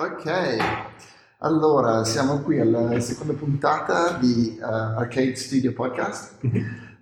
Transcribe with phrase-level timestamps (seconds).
[0.00, 0.30] Ok,
[1.38, 6.38] allora siamo qui alla seconda puntata di uh, Arcade Studio Podcast.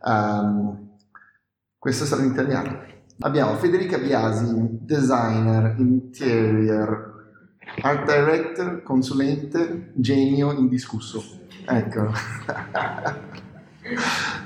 [0.03, 0.97] Um,
[1.77, 2.85] questo sarà in italiano.
[3.19, 4.47] Abbiamo Federica Biasi,
[4.81, 7.35] designer, interior,
[7.83, 11.23] art director, consulente, genio indiscusso.
[11.67, 12.13] Ecco.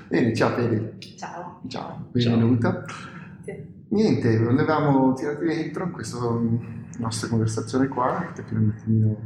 [0.08, 0.96] Bene, ciao Fede.
[1.16, 1.60] Ciao.
[1.68, 2.84] Ciao, benvenuta.
[3.44, 3.84] Sì.
[3.90, 6.18] Niente, volevamo tirarti dentro in questa
[7.00, 9.16] nostra conversazione qua, capire un attimino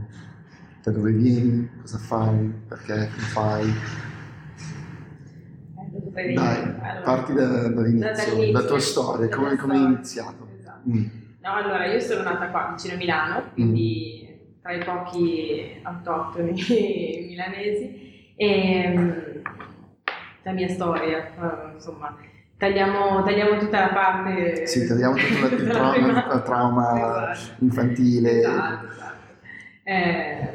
[0.83, 3.69] da dove vieni, cosa fai, perché lo fai.
[6.14, 6.33] Eh?
[6.33, 10.48] Dai, Allora, parti da- dall'inizio, la tua storia, come, come hai iniziato.
[10.59, 10.88] Esatto.
[10.88, 11.05] Mm.
[11.42, 16.52] No, allora io sono nata qua vicino a Milano, quindi tra i pochi autoctoni
[17.28, 19.11] milanesi e mm,
[20.42, 22.16] la mia storia, eh, insomma,
[22.64, 24.66] tagliamo, tagliamo tutta la parte...
[24.66, 27.64] Sì, tagliamo tutto il trauma, il trauma Esatto.
[27.64, 28.38] infantile.
[28.38, 29.12] Esatto, esatto.
[29.83, 30.48] Eh,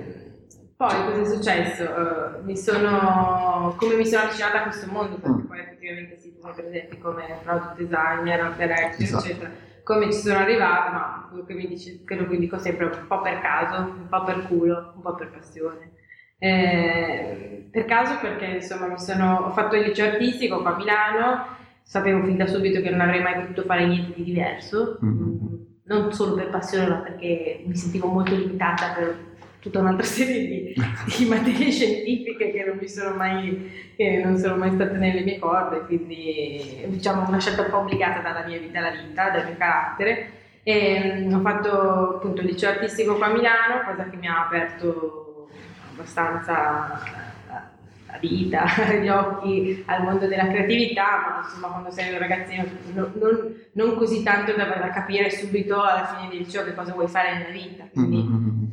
[0.76, 1.84] poi cosa è successo?
[1.84, 5.46] Eh, mi sono, come mi sono avvicinata a questo mondo, perché Mm.
[5.48, 9.26] poi effettivamente si sono presenti come product designer, director, Esatto.
[9.26, 9.50] eccetera.
[9.84, 13.22] Come ci sono arrivata, ma quello che, mi dice, quello che dico sempre un po'
[13.22, 15.92] per caso, un po' per culo, un po' per passione.
[16.38, 21.46] Eh, per caso perché insomma mi sono, ho fatto il liceo artistico qua a Milano,
[21.90, 25.58] sapevo fin da subito che non avrei mai potuto fare niente di diverso, Mhm.
[25.86, 29.18] non solo per passione ma perché mi sentivo molto limitata per
[29.60, 30.74] tutta un'altra serie di,
[31.18, 35.40] di materie scientifiche che non mi sono mai, che non sono mai state nelle mie
[35.40, 39.56] corde, quindi diciamo una scelta un po' obbligata dalla mia vita, dalla vita, dal mio
[39.58, 40.30] carattere.
[40.62, 41.72] E, mm, ho fatto
[42.18, 45.50] appunto il liceo artistico qua a Milano, cosa che mi ha aperto
[45.92, 47.02] abbastanza
[48.12, 48.66] la vita,
[49.02, 53.96] gli occhi al mondo della creatività, ma insomma quando sei un ragazzino no- non, non
[53.96, 57.52] così tanto da, da capire subito alla fine del liceo che cosa vuoi fare nella
[57.52, 57.86] vita.
[57.92, 58.72] Quindi Mm, mm, mm.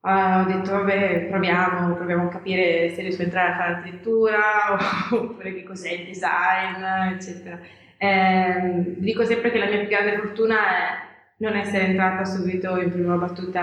[0.00, 4.38] Ah, ho detto vabbè proviamo, proviamo a capire se riesco a entrare a fare architettura
[5.10, 6.82] oppure che cos'è il design
[7.14, 7.58] eccetera.
[7.98, 11.04] Ehm, dico sempre che la mia più grande fortuna è
[11.38, 13.62] non essere entrata subito in prima battuta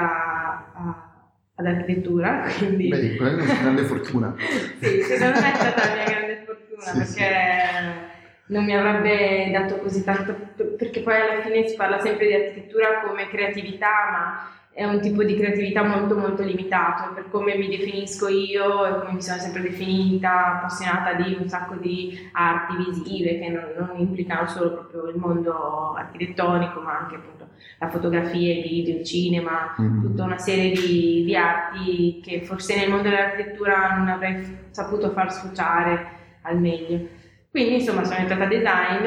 [0.73, 1.07] a-
[1.55, 4.35] ad architettura, quindi Beh, quella è una grande fortuna.
[4.81, 7.13] sì, secondo me è stata la mia grande fortuna Sì, sì.
[7.19, 8.11] perché
[8.47, 10.33] non mi avrebbe dato così tanto,
[10.77, 15.23] perché poi alla fine si parla sempre di architettura come creatività, ma è un tipo
[15.23, 19.61] di creatività molto molto limitato per come mi definisco io e come mi sono sempre
[19.61, 25.17] definita, appassionata di un sacco di arti visive che non, non implicano solo proprio il
[25.17, 30.01] mondo architettonico, ma anche appunto la fotografia, il video, il cinema, Mm.
[30.01, 35.31] tutta una serie di, di arti che forse nel mondo dell'architettura non avrei saputo far
[35.31, 36.07] sfociare
[36.43, 37.07] al meglio.
[37.49, 39.05] Quindi insomma sono entrata a design,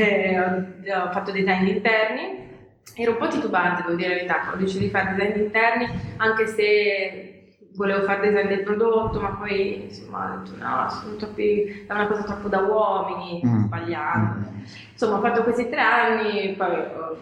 [0.00, 0.38] eh,
[0.94, 2.41] ho, ho fatto design interni,
[2.94, 5.86] ero un po' titubante devo dire la verità, ho deciso di fare design interni
[6.18, 7.26] anche se
[7.74, 12.06] volevo fare design del prodotto, ma poi insomma ho detto no, sono troppi, è una
[12.06, 13.64] cosa troppo da uomini, sto Mm.
[13.64, 14.46] sbagliando.
[14.92, 17.16] Insomma, ho fatto questi tre anni, poi ho-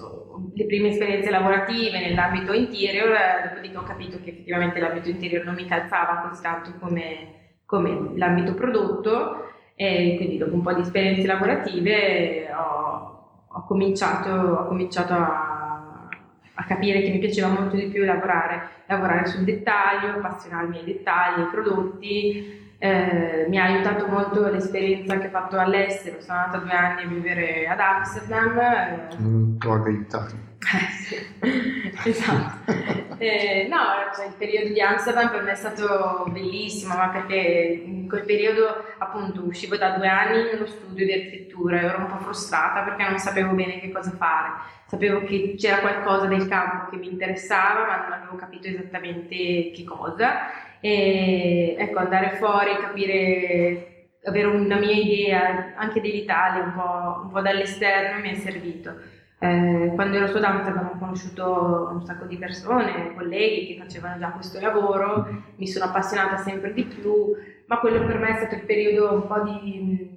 [0.00, 5.44] ho- le prime esperienze lavorative nell'ambito interior, eh, dopodiché ho capito che effettivamente l'ambito interior
[5.44, 9.44] non mi calzava così tanto come, come l'ambito prodotto
[9.76, 13.17] e quindi dopo un po' di esperienze lavorative ho,
[13.58, 16.08] ho cominciato, ho cominciato a,
[16.54, 21.40] a capire che mi piaceva molto di più lavorare, lavorare sul dettaglio, appassionarmi ai dettagli,
[21.40, 26.72] ai prodotti, eh, mi ha aiutato molto l'esperienza che ho fatto all'estero, sono andata due
[26.72, 28.58] anni a vivere ad Amsterdam.
[28.58, 30.47] eh, ti ho aiutato.
[32.04, 32.72] esatto.
[33.18, 33.78] Eh, no,
[34.14, 38.84] cioè, il periodo di Amsterdam per me è stato bellissimo, ma perché in quel periodo
[38.98, 43.08] appunto uscivo da due anni uno studio di architettura e ero un po' frustrata perché
[43.08, 44.50] non sapevo bene che cosa fare.
[44.86, 49.84] Sapevo che c'era qualcosa del campo che mi interessava, ma non avevo capito esattamente che
[49.84, 50.78] cosa.
[50.80, 57.40] E ecco, andare fuori, capire, avere una mia idea anche dell'Italia, un po', un po'
[57.40, 59.16] dall'esterno, mi è servito.
[59.40, 64.60] Eh, quando ero Amsterdam ho conosciuto un sacco di persone, colleghi che facevano già questo
[64.60, 67.36] lavoro, mi sono appassionata sempre di più,
[67.66, 70.10] ma quello per me è stato il periodo un po' di,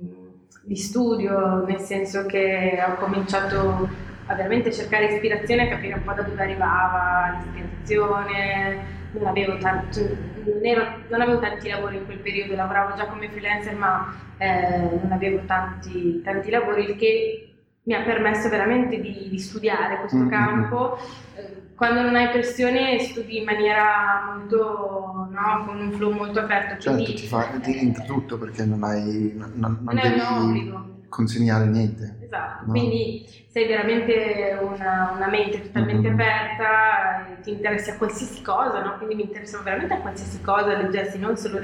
[0.64, 3.88] di studio, nel senso che ho cominciato
[4.26, 10.00] a veramente cercare ispirazione, capire un po' da dove arrivava l'ispirazione, non avevo, tanto,
[10.46, 15.00] non, ero- non avevo tanti lavori in quel periodo, lavoravo già come freelancer ma eh,
[15.00, 17.51] non avevo tanti, tanti lavori, il che
[17.84, 20.98] mi ha permesso veramente di, di studiare questo Mm, mm, campo.
[21.36, 26.80] Eh, Quando non hai pressione studi in maniera molto, no, con un flow molto aperto.
[26.80, 29.34] Certo, quindi, ti, fa, ti eh, entra tutto perché non hai...
[29.36, 32.18] Non, non devi- consegnare niente.
[32.22, 32.72] Esatto, no?
[32.72, 36.20] quindi sei veramente una, una mente totalmente mm-hmm.
[36.20, 38.96] aperta, ti interessi a qualsiasi cosa, no?
[38.98, 41.60] quindi mi interessavo veramente a qualsiasi cosa, leggessi non solo,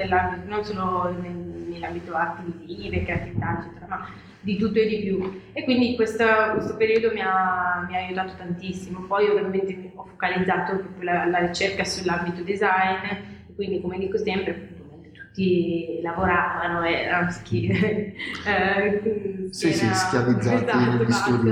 [0.46, 1.16] non solo
[1.78, 4.10] nell'ambito arti visive, creatività, eccetera, ma
[4.40, 5.42] di tutto e di più.
[5.54, 9.02] E quindi questo, questo periodo mi ha, mi ha, aiutato tantissimo.
[9.02, 14.76] Poi ovviamente ho focalizzato la, la ricerca sull'ambito design, quindi come dico sempre,
[15.38, 21.52] tutti lavoravano, erano schi- eh, sì, sì, schiavizzati esatto, negli studi.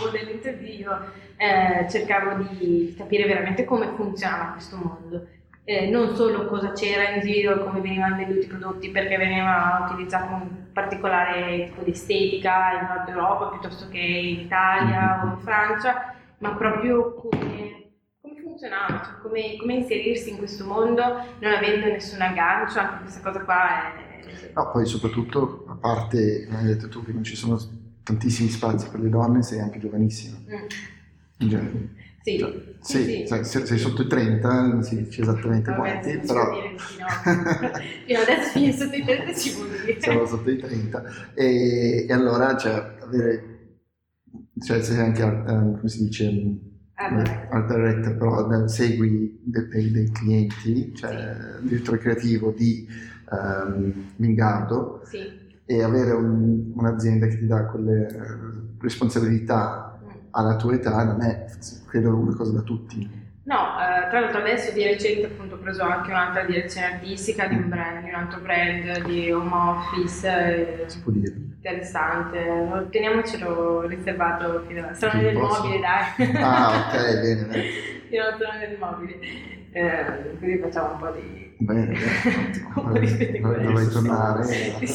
[0.00, 5.26] Po' dell'intervio, eh, cercavo di capire veramente come funzionava questo mondo.
[5.66, 9.88] Eh, non solo cosa c'era in giro e come venivano venduti i prodotti, perché veniva
[9.90, 15.38] utilizzato un particolare tipo di estetica in Nord Europa piuttosto che in Italia o in
[15.38, 17.84] Francia, ma proprio come
[18.42, 21.02] funzionava, cioè come, come, inserirsi in questo mondo
[21.40, 24.52] non avendo nessun aggancio, anche questa cosa qua è...
[24.54, 27.58] No, poi soprattutto, a parte, come hai detto tu, che non ci sono
[28.02, 30.38] tantissimi spazi per le donne, sei anche giovanissima.
[30.38, 30.66] Mm.
[31.38, 31.88] In genere.
[32.24, 33.24] Sì, cioè, sì, sì.
[33.26, 36.52] Sei, sei, sotto i 30, non si dice esattamente Vabbè, quanti, però...
[38.06, 40.00] Fino adesso fino sotto i 30 ci vuol dire.
[40.00, 41.04] Siamo sotto i 30.
[41.34, 43.48] E, e allora, cioè, avere...
[44.58, 46.32] Cioè, sei anche, um, come si dice
[46.94, 51.66] art director, però segui dei, dei, clienti, cioè sì.
[51.68, 52.86] direttore creativo di
[53.28, 55.18] um, Mingardo sì.
[55.66, 58.06] e avere un, un'azienda che ti dà quelle
[58.80, 60.08] responsabilità mm.
[60.30, 61.46] alla tua età non è,
[61.94, 63.22] credo, una cosa da tutti.
[63.44, 67.54] No, eh, tra l'altro adesso di recente appunto ho preso anche un'altra direzione artistica di
[67.54, 70.82] un brand, di un altro brand di home office.
[70.82, 71.34] Eh, si può dire.
[71.56, 76.32] Interessante, teniamocelo riservato fino a salone del mobile, dai.
[76.42, 77.62] Ah, ok, bene, bene.
[78.08, 79.18] fino al salone del mobile.
[79.70, 81.54] Eh, quindi facciamo un po' di...
[81.58, 82.66] Bene, bene.
[82.74, 83.40] un po' di.
[83.40, 84.46] Dovrei tornare.
[84.78, 84.86] di.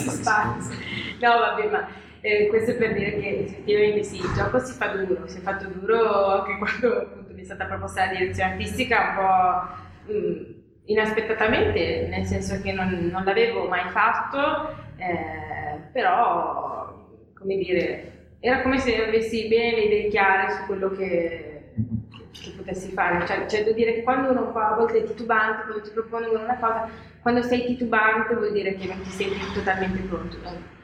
[1.20, 1.88] No, vabbè, ma
[2.22, 5.68] eh, questo per dire che effettivamente sì, il gioco si fa duro, si è fatto
[5.68, 10.44] duro anche quando appunto mi è stata proposta la direzione artistica un po' mh, mm,
[10.86, 17.08] inaspettatamente, nel senso che non, non l'avevo mai fatto, eh, però
[17.38, 21.72] come dire, era come se avessi bene le idee chiare su quello che,
[22.32, 23.26] che potessi fare.
[23.26, 26.58] Cioè, cioè, devo dire che quando uno a volte è titubante, quando ti propongono una
[26.58, 26.90] cosa,
[27.22, 30.78] quando sei titubante vuol dire che non ti senti totalmente pronto eh,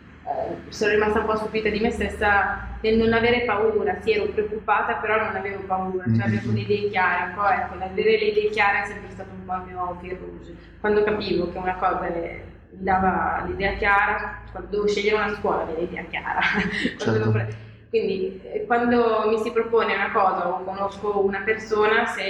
[0.70, 4.96] sono rimasta un po' stupita di me stessa nel non avere paura, sì ero preoccupata
[4.96, 6.22] però non avevo paura, cioè mm-hmm.
[6.22, 9.46] avevo le idee chiare, un po' ecco, l'avere le idee chiare è sempre stato un
[9.46, 10.56] po' il mio fil rouge.
[10.80, 15.82] Quando capivo che una cosa mi dava l'idea chiara, quando dovevo scegliere una scuola avevo
[15.82, 16.40] l'idea chiara,
[16.98, 17.65] certo.
[17.96, 22.24] Quindi eh, quando mi si propone una cosa o conosco una persona, se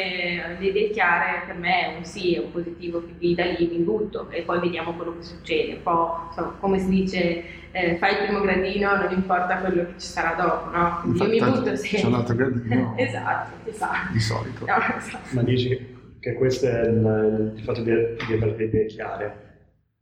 [0.59, 3.79] le idee chiare per me è un sì, è un positivo, quindi da lì mi
[3.79, 5.73] butto e poi vediamo quello che succede.
[5.73, 9.93] Un po' insomma, come si dice, eh, fai il primo gradino, non importa quello che
[9.97, 11.01] ci sarà dopo, no?
[11.05, 11.99] Infatti, io mi butto sempre.
[11.99, 12.93] C'è un altro gradino.
[12.97, 14.11] esatto, esatto.
[14.11, 14.65] Di solito.
[14.65, 15.27] No, esatto.
[15.31, 19.43] Ma dici che questo è il, il fatto di, di avere le idee chiare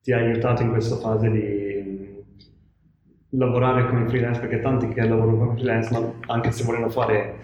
[0.02, 1.73] ti ha aiutato in questa fase di
[3.36, 7.36] lavorare come freelance, perché tanti che lavorano come freelance, ma anche se vogliono fare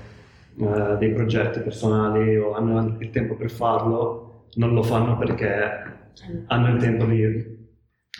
[0.55, 5.97] uh, dei progetti personali o hanno il tempo per farlo, non lo fanno perché
[6.47, 7.57] hanno il tempo di...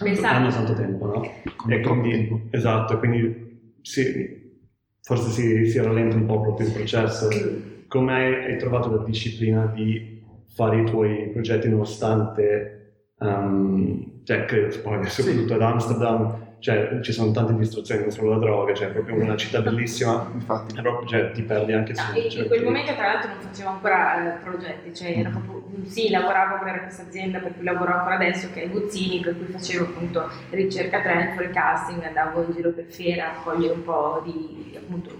[0.01, 0.35] Esatto.
[0.35, 1.21] Hanno tanto tempo, no?
[1.57, 2.41] Come e quindi, tempo.
[2.51, 4.57] Esatto, quindi sì,
[5.01, 7.27] forse si, si rallenta un po' proprio il processo.
[7.87, 15.47] Come hai trovato la disciplina di fare i tuoi progetti nonostante, um, cioè, che, soprattutto
[15.47, 15.53] sì.
[15.53, 19.37] ad Amsterdam, cioè ci sono tante distruzioni, non solo la droga, cioè è proprio una
[19.37, 20.73] città bellissima, infatti.
[20.73, 22.03] Però cioè, ti perdi anche su...
[22.11, 26.09] No, in quel momento tra l'altro non facevo ancora eh, progetti, cioè era proprio, sì,
[26.09, 29.85] lavoravo per questa azienda per cui lavoro ancora adesso che è Guzzini, per cui facevo
[29.85, 35.17] appunto ricerca trend, forecasting, andavo in giro per fiera a cogliere un po' di appunto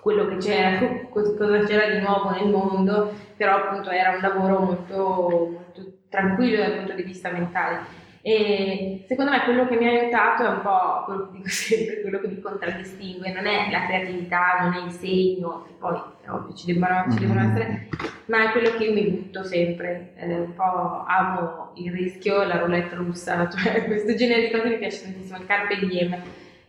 [0.00, 0.78] quello che c'era,
[1.10, 6.76] cosa c'era di nuovo nel mondo, però appunto era un lavoro molto, molto tranquillo dal
[6.76, 11.02] punto di vista mentale e secondo me quello che mi ha aiutato è un po'
[11.06, 14.92] quello che dico sempre, quello che mi contraddistingue, non è la creatività, non è il
[14.92, 17.56] segno, che poi ovvio ci devono, ci devono mm-hmm.
[17.56, 17.88] essere,
[18.26, 20.12] ma è quello che io mi butto sempre.
[20.16, 24.78] Eh, un po' amo il rischio, la roulette russa, cioè questo genere di cose mi
[24.78, 26.16] piace tantissimo, il carpe diem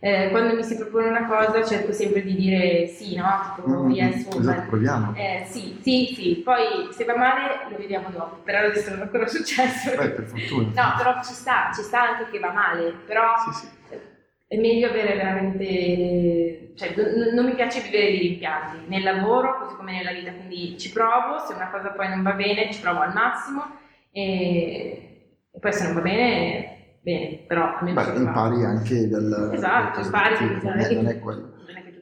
[0.04, 3.54] eh, quando mi si propone una cosa cerco sempre di dire sì, no?
[3.56, 3.90] Tipo mm-hmm.
[3.90, 5.14] yes, esatto, proviamo.
[5.16, 9.02] Eh, sì, sì, sì, poi se va male lo vediamo dopo, però adesso non è
[9.04, 9.96] ancora successo.
[9.96, 10.66] Beh, per fortuna.
[10.74, 13.96] No, però ci sta, ci sta anche che va male, però sì, sì.
[14.46, 19.74] è meglio avere veramente, cioè n- non mi piace vivere di rimpianti, nel lavoro così
[19.74, 23.00] come nella vita, quindi ci provo, se una cosa poi non va bene ci provo
[23.00, 23.78] al massimo
[24.12, 26.73] e, e poi se non va bene
[27.04, 29.50] bene, però almeno Beh, impari anche dal...
[29.52, 31.54] Esatto, impari, non è, che, non è quello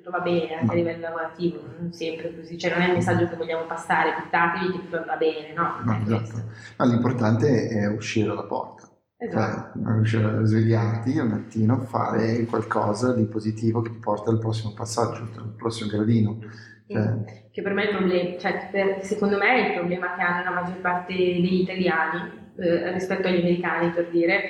[0.03, 3.29] tutto va bene anche a livello lavorativo, non sempre così, cioè non è il messaggio
[3.29, 5.81] che vogliamo passare, buttatevi che tutto va bene, no?
[5.85, 6.43] no esatto.
[6.77, 8.91] Ma l'importante è uscire dalla porta.
[9.17, 10.05] Esatto.
[10.05, 15.55] Cioè, svegliarti al mattino, fare qualcosa di positivo che ti porta al prossimo passaggio, al
[15.57, 16.39] prossimo gradino.
[16.89, 17.49] Cioè...
[17.53, 20.43] Che per me è il problema, cioè per, secondo me è il problema che hanno
[20.43, 24.41] la maggior parte degli italiani eh, rispetto agli americani, per dire,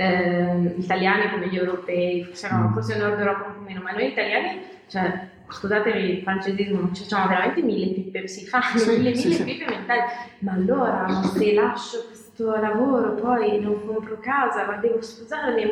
[0.00, 2.72] eh, italiani come gli europei, forse, no, mm.
[2.72, 7.04] forse nord Europa un po' meno, ma noi italiani cioè, scusatemi il francesismo, ma c'è
[7.06, 9.44] veramente mille pippe, si fanno sì, mille, sì, mille sì.
[9.44, 10.00] pippe mentali,
[10.38, 15.70] ma allora se lascio questo lavoro, poi non compro casa, ma devo sposarmi,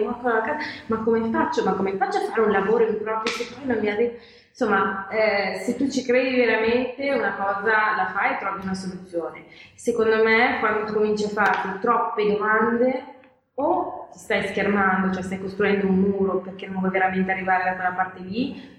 [0.86, 1.64] ma come faccio?
[1.64, 4.12] Ma come faccio a fare un lavoro in proprio se poi non mi arriva?
[4.50, 9.44] Insomma, eh, se tu ci credi veramente, una cosa la fai e trovi una soluzione.
[9.74, 13.16] Secondo me, quando cominci a farti troppe domande,
[13.60, 17.74] o ti stai schermando, cioè stai costruendo un muro perché non vuoi veramente arrivare da
[17.74, 18.76] quella parte lì,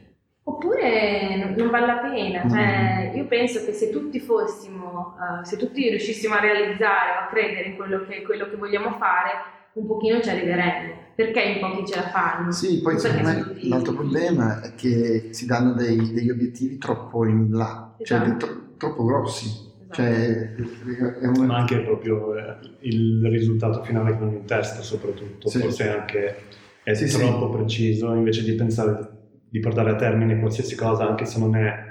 [0.50, 3.18] Oppure non vale la pena, cioè, mm.
[3.18, 7.70] io penso che se tutti fossimo, uh, se tutti riuscissimo a realizzare o a credere
[7.70, 9.30] in quello che, quello che vogliamo fare,
[9.74, 11.08] un pochino ci arriveremmo.
[11.14, 12.52] Perché in pochi ce la fanno?
[12.52, 17.52] Sì, poi secondo me l'altro problema è che si danno dei, degli obiettivi troppo in
[17.52, 18.30] là, cioè esatto.
[18.30, 19.68] cioè tro- troppo grossi.
[19.90, 19.96] Esatto.
[19.96, 21.46] Cioè, una...
[21.46, 25.60] Ma anche proprio eh, il risultato finale che hanno in testa, soprattutto, sì.
[25.60, 26.36] forse anche
[26.84, 27.58] è sì, troppo sì.
[27.58, 29.18] preciso invece di pensare
[29.50, 31.88] di portare a termine qualsiasi cosa anche se non è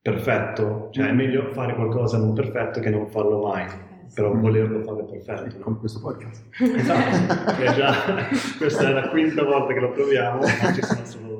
[0.00, 1.16] perfetto, cioè è mm.
[1.16, 3.66] meglio fare qualcosa non perfetto che non farlo mai,
[4.14, 4.40] però mm.
[4.40, 5.58] volerlo fare perfetto.
[5.58, 6.44] Come questo podcast.
[6.58, 7.94] Esatto, che già
[8.58, 11.33] questa è la quinta volta che lo proviamo, ma ci sono solo...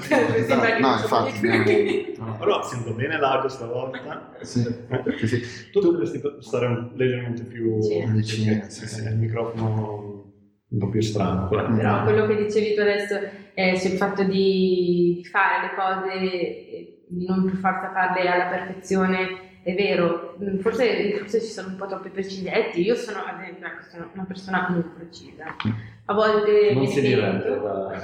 [0.00, 1.28] Secondo me, per me è la prima volta.
[1.28, 1.46] Esatto.
[1.46, 2.14] No, infatti...
[2.18, 2.36] No.
[2.38, 4.32] Però sento bene l'ago stavolta.
[4.40, 4.62] Sì,
[5.26, 5.70] sì.
[5.70, 7.78] Tu dovresti stare leggermente più
[8.12, 9.02] vicino, sì, sì.
[9.02, 10.10] il microfono
[10.68, 11.48] un po' più strano.
[11.48, 13.18] Però, però quello che dicevi tu adesso
[13.54, 19.74] è sul fatto di, fare le cose, di non per forza farle alla perfezione, è
[19.74, 24.24] vero, forse, forse, ci sono un po' troppi precisetti, io sono ad esempio sono una
[24.24, 25.44] persona non precisa,
[26.06, 27.98] a volte non si direbbe da,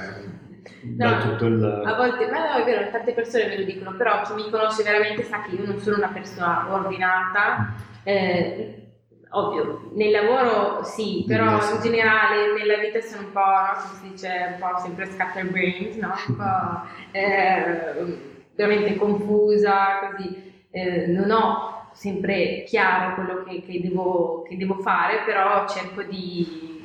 [0.81, 1.83] no, tutto il...
[1.85, 4.83] a volte, ma no è vero, tante persone me lo dicono, però chi mi conosce
[4.83, 8.87] veramente sa che io non sono una persona ordinata, eh,
[9.29, 14.09] ovvio, nel lavoro sì, però in generale nella vita sono un po', no, come si
[14.11, 16.13] dice, un po' sempre scatterbrained, no?
[16.27, 18.17] Un po' eh,
[18.55, 20.65] veramente confusa, così.
[20.71, 26.76] Eh, non ho sempre chiaro quello che, che, devo, che devo fare, però cerco di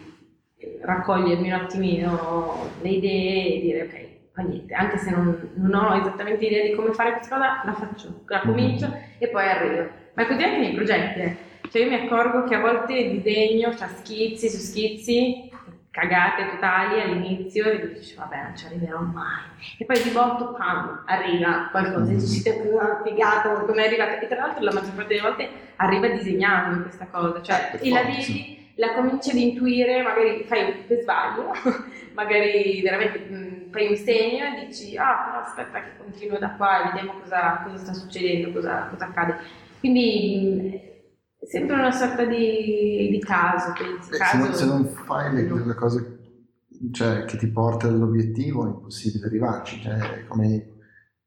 [0.80, 5.94] raccogliermi un attimino le idee e dire ok, fa niente, anche se non, non, ho
[5.96, 9.02] esattamente idea di come fare questa cosa, la faccio, la comincio mm-hmm.
[9.18, 9.88] e poi arrivo.
[10.14, 11.36] Ma è così anche nei progetti.
[11.70, 15.50] Cioè io mi accorgo che a volte disegno, cioè schizzi su schizzi,
[15.92, 19.42] cagate totali all'inizio e dici vabbè non ci arriverò mai
[19.76, 24.26] e poi di botto pam, arriva qualcosa e dici una figata come è arrivata e
[24.26, 28.61] tra l'altro la maggior parte delle volte arriva disegnando questa cosa cioè e la vedi
[28.76, 31.52] la cominci ad intuire magari fai per sbaglio
[32.14, 36.82] magari veramente mh, fai un segno e dici ah però aspetta che continuo da qua
[36.82, 39.36] e vediamo cosa, cosa sta succedendo cosa, cosa accade
[39.80, 40.90] quindi mh,
[41.42, 44.14] è sempre una sorta di, di caso, penso.
[44.14, 44.36] Eh, caso.
[44.36, 46.18] Se, non, se, non, fai le, le cose
[46.92, 50.71] cioè, che ti portano all'obiettivo è impossibile arrivarci, cioè, come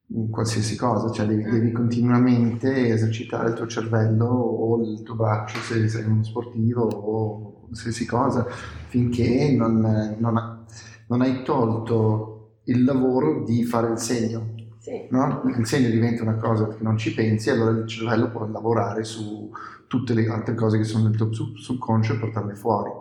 [0.08, 1.74] in qualsiasi cosa, cioè devi, devi, mm.
[1.74, 8.06] continuamente esercitare il tuo cervello o il tuo braccio se sei uno sportivo o qualsiasi
[8.06, 8.46] cosa
[8.88, 9.80] finché non,
[10.20, 10.66] non,
[11.08, 14.54] non hai tolto il lavoro di fare il segno.
[14.80, 15.08] Sì.
[15.10, 15.42] No?
[15.58, 19.52] Il segno diventa una cosa che non ci pensi, allora il cervello può lavorare su,
[19.88, 22.92] tutte le altre cose che sono nel tuo sub- subconscio e portarle fuori.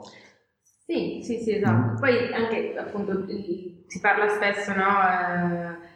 [0.86, 1.92] Sì, sì, sì, esatto.
[1.92, 1.96] Mm.
[1.96, 4.84] Poi anche appunto si parla spesso, no?
[4.84, 5.92] Eh,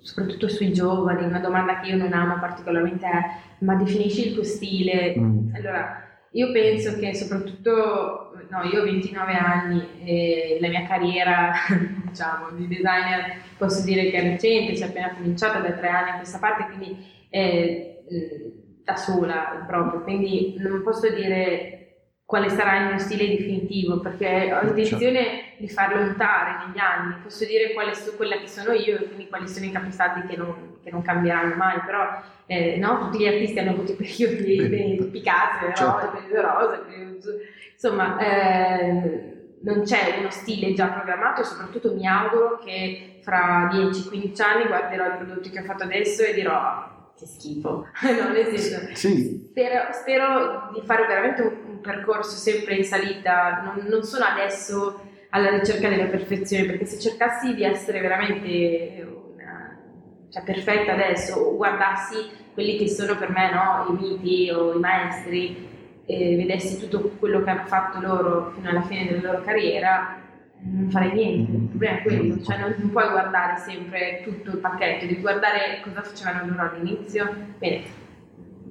[0.00, 4.44] soprattutto sui giovani, una domanda che io non amo particolarmente è ma definisci il tuo
[4.44, 5.14] stile?
[5.16, 5.54] Mm.
[5.54, 11.52] Allora, io penso che soprattutto, no, io ho 29 anni e la mia carriera,
[12.08, 16.10] diciamo, di designer posso dire che è recente, si è appena cominciata da tre anni
[16.10, 18.04] a questa parte, quindi eh,
[18.84, 21.81] da sola proprio, quindi non posso dire
[22.32, 27.44] quale sarà il mio stile definitivo perché ho intenzione di farlo mutare negli anni, posso
[27.44, 30.78] dire quale so, quella che sono io e quindi quali sono i capisaldi che non,
[30.82, 32.08] che non cambieranno mai, però
[32.46, 36.22] eh, no, tutti gli artisti hanno avuto i periodi, Picasso, certo.
[36.30, 36.84] Rosa, Rosa,
[37.70, 44.42] insomma eh, non c'è uno stile già programmato e soprattutto mi auguro che fra 10-15
[44.42, 46.91] anni guarderò i prodotti che ho fatto adesso e dirò
[47.22, 49.46] che schifo, no, nel senso, sì.
[49.50, 55.00] spero, spero, di fare veramente un, un percorso sempre in salita, non, non, sono adesso
[55.30, 59.78] alla ricerca della perfezione, perché se cercassi di essere veramente una,
[60.30, 65.70] cioè, perfetta adesso, guardassi quelli che sono per me no, i miti o i maestri,
[66.04, 70.21] e vedessi tutto quello che hanno fatto loro fino alla fine della loro carriera,
[70.62, 71.52] non farei niente.
[71.52, 75.80] Il problema è quello, cioè non, non, puoi guardare sempre tutto il pacchetto, devi guardare
[75.82, 77.34] cosa facevano loro all'inizio.
[77.58, 78.00] Bene.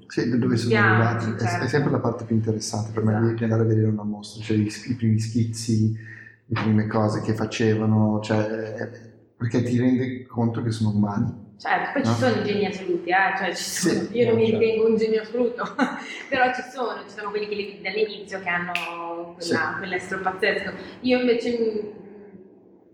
[0.07, 1.25] Sì, dove sono arrivati.
[1.37, 1.63] Certo.
[1.63, 3.25] È, sempre la parte più interessante per esatto.
[3.25, 5.97] me di andare a vedere una mostra, cioè i, i primi schizzi,
[6.45, 8.89] le prime cose che facevano, cioè,
[9.37, 11.40] perché ti rende conto che sono umani.
[11.61, 12.07] Certo, poi no?
[12.07, 13.37] ci sono i geni assoluti, eh?
[13.37, 14.59] cioè, sono, sì, io non mi certo.
[14.59, 15.75] ritengo un genio assoluto,
[16.27, 20.15] però ci sono, ci sono quelli che li vedi dall'inizio che hanno quella, sì.
[20.15, 20.71] pazzesco.
[21.01, 21.93] Io invece mi,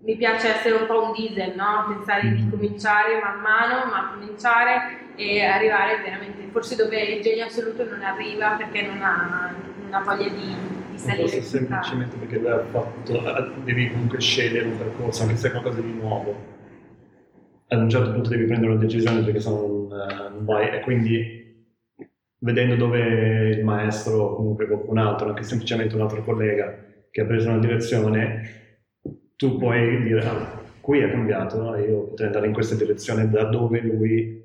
[0.02, 1.96] mi, piace essere un po' un diesel, no?
[1.96, 2.50] pensare di mm.
[2.50, 8.58] cominciare man mano, ma cominciare e arrivare veramente, forse dove il genio assoluto non arriva
[8.58, 10.56] perché non ha, non ha voglia di.
[10.98, 16.56] Forse semplicemente perché fatto, devi comunque scegliere un percorso, anche se è qualcosa di nuovo
[17.70, 21.38] ad un certo punto devi prendere una decisione perché se non, non vai e quindi
[22.40, 27.26] vedendo dove il maestro o comunque qualcun altro, anche semplicemente un altro collega che ha
[27.26, 28.56] preso una direzione,
[29.36, 33.44] tu puoi dire ah, qui è cambiato e io potrei andare in questa direzione da
[33.46, 34.44] dove lui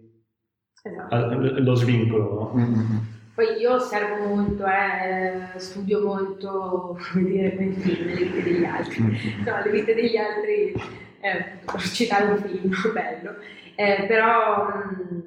[0.83, 1.15] esatto.
[1.15, 2.53] ha, lo svincolo.
[2.55, 2.61] No?
[2.61, 2.97] Mm-hmm.
[3.35, 9.03] Poi io osservo molto, eh, studio molto, come dire, le vite degli altri.
[9.03, 9.45] Mm-hmm.
[9.45, 10.75] No, le vite degli altri
[11.23, 13.37] eh, per citare un film bello,
[13.77, 15.23] eh, però mh,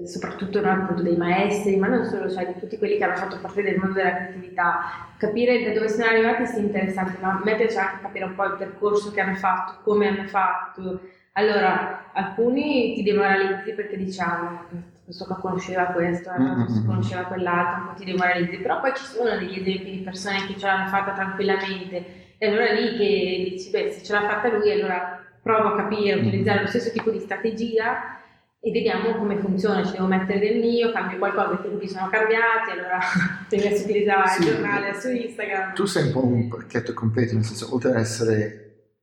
[0.00, 3.16] mm, soprattutto no, appunto dei maestri, ma non solo, cioè di tutti quelli che hanno
[3.16, 4.80] fatto parte del mondo della creatività,
[5.16, 8.44] capire da dove sono arrivati sia interessante, ma a me piace anche capire un po'
[8.44, 11.00] il percorso che hanno fatto, come hanno fatto.
[11.34, 14.64] Allora, alcuni ti demoralizzi perché diciamo,
[15.04, 16.86] questo qua conosceva questo, mm-hmm.
[16.86, 20.58] conosceva quell'altro, un po' ti demoralizzi, però poi ci sono degli esempi di persone che
[20.58, 24.70] ce l'hanno fatta tranquillamente e allora lì che dici, beh, se ce l'ha fatta lui,
[24.70, 28.18] allora provo a capire, utilizzare lo stesso tipo di strategia
[28.60, 32.70] e vediamo come funziona, ci devo mettere del mio, cambio qualcosa, i tempi sono cambiati,
[32.70, 32.98] allora
[33.48, 35.74] se mi utilizzare sì, il giornale su Instagram.
[35.74, 38.60] Tu sei un po' un pacchetto completo, nel senso, oltre ad essere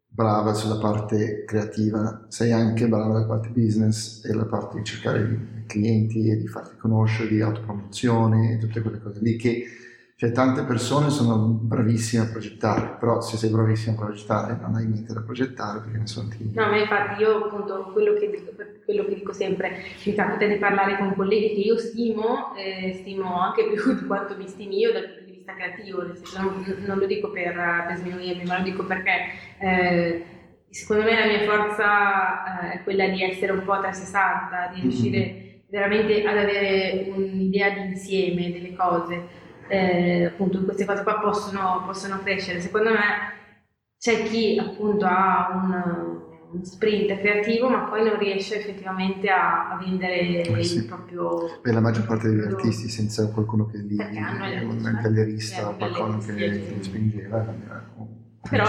[0.08, 5.63] brava sulla parte creativa, sei anche brava nella parte business e la parte di cercare
[5.65, 9.63] clienti e di farti conoscere, di autopromozione e tutte quelle cose lì che
[10.21, 14.86] cioè, tante persone sono bravissime a progettare, però se sei bravissimo a progettare non hai
[14.86, 16.51] niente da progettare perché ne sono ti...
[16.53, 18.51] No, ma infatti io appunto quello che, dico,
[18.86, 23.41] quello che dico sempre, mi capita di parlare con colleghi che io stimo, eh, stimo
[23.41, 27.07] anche più di quanto mi stimi io dal punto di vista creativo, non, non lo
[27.07, 27.55] dico per,
[27.88, 29.12] per sminuirmi, ma lo dico perché...
[29.57, 30.25] Eh,
[30.69, 34.81] secondo me la mia forza eh, è quella di essere un po' a 360, di
[34.81, 35.55] riuscire mm-hmm.
[35.67, 39.40] veramente ad avere un'idea di insieme delle cose
[39.71, 42.60] eh, appunto queste cose qua possono, possono, crescere.
[42.60, 42.99] Secondo me
[43.97, 49.77] c'è chi appunto ha un, un, sprint creativo ma poi non riesce effettivamente a, a
[49.77, 50.77] vendere eh sì.
[50.77, 51.60] il proprio...
[51.62, 56.47] Beh, la maggior parte degli artisti senza qualcuno che li, un gallerista o qualcosa che
[56.47, 57.45] li spingeva.
[58.49, 58.65] Però,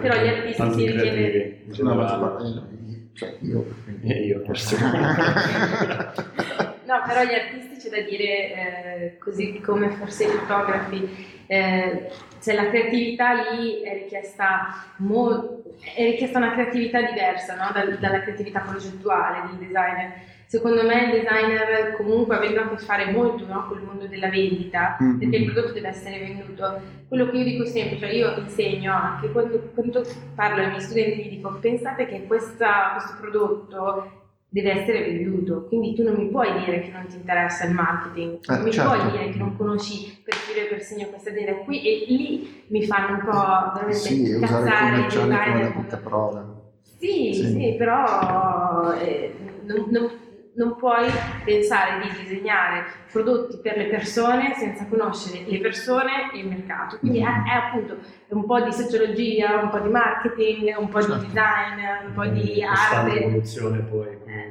[0.00, 1.64] però gli artisti si richiede...
[1.80, 2.72] No, parte...
[3.14, 3.64] Cioè, io,
[4.02, 4.76] io forse.
[6.86, 12.10] No, però gli artisti c'è da dire, eh, così come forse i fotografi, eh,
[12.42, 15.62] cioè la creatività lì è richiesta, mo-
[15.94, 17.70] è richiesta una creatività diversa no?
[17.72, 20.32] da, dalla creatività progettuale del designer.
[20.46, 23.66] Secondo me il designer comunque avendo a che fare molto no?
[23.66, 25.18] con il mondo della vendita, mm-hmm.
[25.18, 26.80] perché il prodotto deve essere venduto.
[27.08, 31.24] Quello che io dico sempre, cioè io insegno anche quando, quando parlo ai miei studenti,
[31.24, 34.23] gli dico pensate che questa, questo prodotto
[34.54, 35.64] deve essere venduto.
[35.64, 38.70] Quindi tu non mi puoi dire che non ti interessa il marketing, non eh, mi
[38.70, 38.92] certo.
[38.92, 42.64] puoi dire che non conosci per filo e per segno questa azienda qui e lì
[42.68, 46.62] mi fanno un po' veramente sì, usare il commerciale come una brutta parola.
[46.98, 50.10] Sì, sì, sì, però eh, non, non
[50.56, 51.08] non puoi
[51.44, 56.98] pensare di disegnare prodotti per le persone senza conoscere le persone e il mercato.
[56.98, 57.96] Quindi è, è appunto
[58.28, 61.16] un po' di sociologia, un po' di marketing, un po' certo.
[61.16, 63.20] di design, un po' di arte.
[63.20, 64.06] evoluzione poi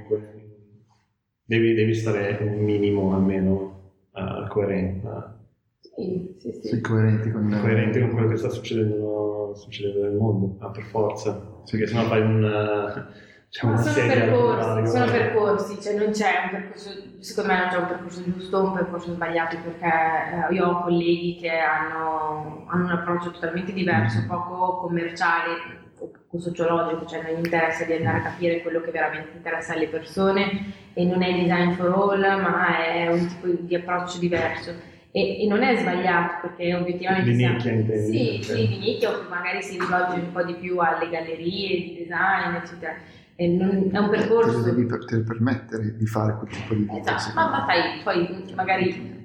[0.07, 0.41] comunque.
[1.45, 5.09] Devi, devi, stare un minimo almeno uh, coerente.
[5.79, 6.67] Sì, sì, sì.
[6.69, 11.33] Sei coerenti con, coerenti con quello che sta succedendo, succedendo nel mondo, ah, per forza.
[11.69, 12.43] Perché sennò fai un...
[12.43, 16.89] Uh, Diciamo sono percorsi, sono percorsi, cioè non c'è un percorso,
[17.19, 20.81] secondo me non c'è un percorso giusto o un percorso sbagliato perché eh, io ho
[20.81, 24.27] colleghi che hanno, hanno, un approccio totalmente diverso, mm.
[24.27, 25.51] poco commerciale,
[26.37, 31.05] sociologico, cioè non interessa di andare a capire quello che veramente interessa alle persone e
[31.05, 34.91] non è design for all, ma è un tipo di approccio diverso.
[35.11, 38.39] E, e non è sbagliato perché obiettivamente di nicchia intendi?
[38.39, 41.95] Sì, sì, di nicchia o magari si rivolge un po' di più alle gallerie di
[41.99, 42.95] design, eccetera.
[43.35, 44.63] Non, è un percorso.
[44.63, 47.15] Te devi per, permettere di fare quel tipo di vita.
[47.15, 49.21] Esatto, ma, ma sai, poi magari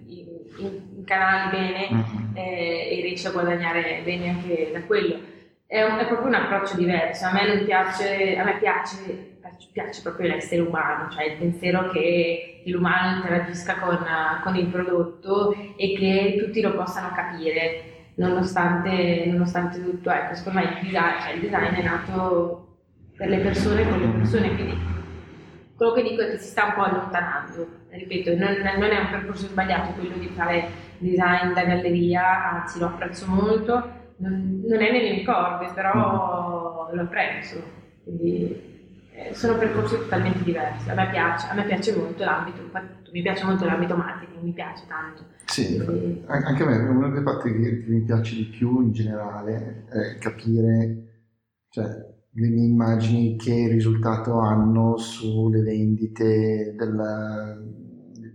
[1.05, 2.37] canali bene mm-hmm.
[2.37, 5.37] eh, e riesci a guadagnare bene anche da quello.
[5.71, 7.27] È, un, è, proprio un approccio diverso.
[7.27, 9.37] A me non piace, a me piace,
[9.71, 13.99] piace proprio l'essere umano, cioè il pensiero che l'umano interagisca con,
[14.43, 20.11] con il prodotto e che tutti lo possano capire, nonostante, nonostante tutto.
[20.11, 22.79] Ecco, secondo me il design, cioè il design è nato
[23.15, 24.79] per le persone con le persone, quindi
[25.77, 27.69] quello che dico è che si sta un po' allontanando.
[27.91, 32.87] Ripeto, non, non è un percorso sbagliato quello di fare design da galleria, anzi lo
[32.87, 37.61] apprezzo molto, non, non è nelle mie corde, però lo apprezzo,
[38.05, 38.67] quindi
[39.13, 42.63] eh, sono percorsi totalmente diversi, a me piace, a me piace molto l'ambito,
[43.13, 45.25] mi piace molto l'ambito marketing, mi piace tanto.
[45.45, 46.23] Sì, quindi...
[46.27, 50.19] anche a me una delle parti che, che mi piace di più in generale è
[50.19, 51.25] capire,
[51.71, 51.87] cioè,
[52.31, 57.78] le mie immagini che risultato hanno sulle vendite del,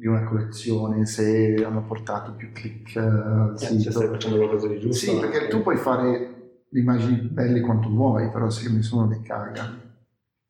[0.04, 3.90] di una collezione, se hanno portato più click al eh, sito.
[3.90, 5.12] stai facendo qualcosa di giusto.
[5.12, 6.12] Sì, perché tu puoi fare
[6.68, 9.80] le immagini belle quanto vuoi, però se nessuno le caga.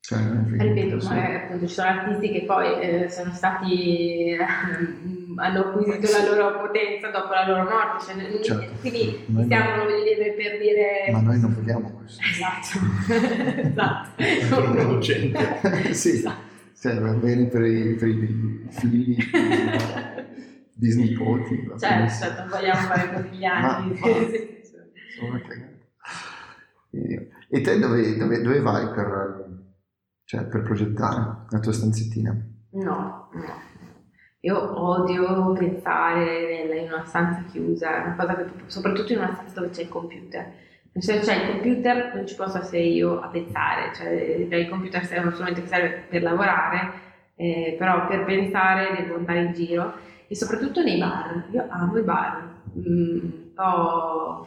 [0.00, 0.18] Cioè,
[0.58, 4.38] Ripeto, ma appunto ci sono artisti che poi eh, sono stati eh,
[5.36, 8.80] hanno acquisito la loro potenza dopo la loro morte, cioè, certo.
[8.80, 11.12] quindi non stiamo dire, per dire...
[11.12, 12.20] Ma noi non vogliamo questo.
[12.28, 14.72] Esatto, esatto.
[14.72, 15.94] producente.
[15.94, 16.08] sì.
[16.08, 16.53] Esatto
[16.84, 19.16] cioè, va bene per i, per i figli
[20.76, 21.70] di snipoti.
[21.78, 23.88] Certo, certo, non vogliamo fare conigliani.
[23.88, 23.96] Ma,
[25.16, 25.40] sono
[26.90, 29.46] e, e te dove, dove, dove vai per,
[30.24, 32.36] cioè, per progettare la tua stanzettina?
[32.72, 33.62] No, no.
[34.40, 39.70] Io odio pensare in una stanza chiusa, una cosa che, soprattutto in una stanza dove
[39.70, 40.52] c'è il computer
[40.98, 45.32] se c'è il computer non ci posso essere io a pensare, cioè il computer serve
[45.32, 46.92] solamente che serve per lavorare,
[47.36, 49.94] eh, però per pensare devo andare in giro
[50.28, 54.46] e soprattutto nei bar, io amo i bar, mm, un, po',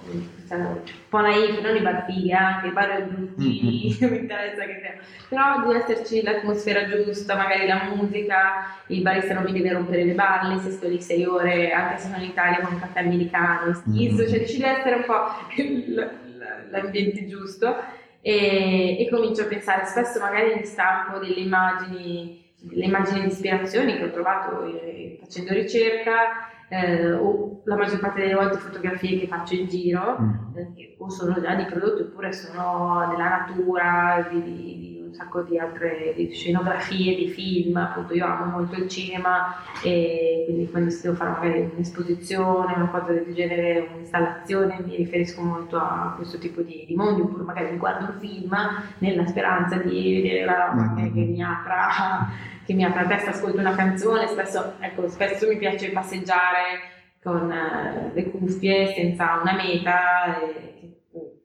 [0.49, 0.79] un
[1.10, 4.12] po' naif, non i bar fighi, anche i bar brutti, mm-hmm.
[4.13, 4.93] mi interessa che sia,
[5.27, 10.13] però deve esserci l'atmosfera giusta, magari la musica, il barista non mi deve rompere le
[10.13, 13.73] balle se sto lì sei ore, anche se sono in Italia con un caffè americano,
[13.73, 14.31] schizzo, mm-hmm.
[14.31, 16.25] cioè ci deve essere un po'
[16.69, 17.75] l'ambiente giusto
[18.21, 23.95] e, e, comincio a pensare, spesso magari mi stampo delle immagini, delle immagini di ispirazioni
[23.95, 29.27] che ho trovato eh, facendo ricerca eh, o la maggior parte delle volte fotografie che
[29.27, 30.58] faccio in giro mm.
[30.58, 36.13] eh, o sono già di prodotti oppure sono della natura, di, di, sacco di altre
[36.15, 41.15] di scenografie, di film, appunto io amo molto il cinema e quindi quando si devo
[41.15, 46.86] fare magari un'esposizione, una cosa del genere, un'installazione, mi riferisco molto a questo tipo di,
[46.88, 48.56] di mondi, oppure magari mi guardo un film
[48.99, 53.30] nella speranza di vedere la roba che, che mi apra che mi apra la testa,
[53.30, 59.53] ascolto una canzone, spesso, ecco, spesso mi piace passeggiare con uh, le cuffie senza una
[59.53, 60.76] meta, e,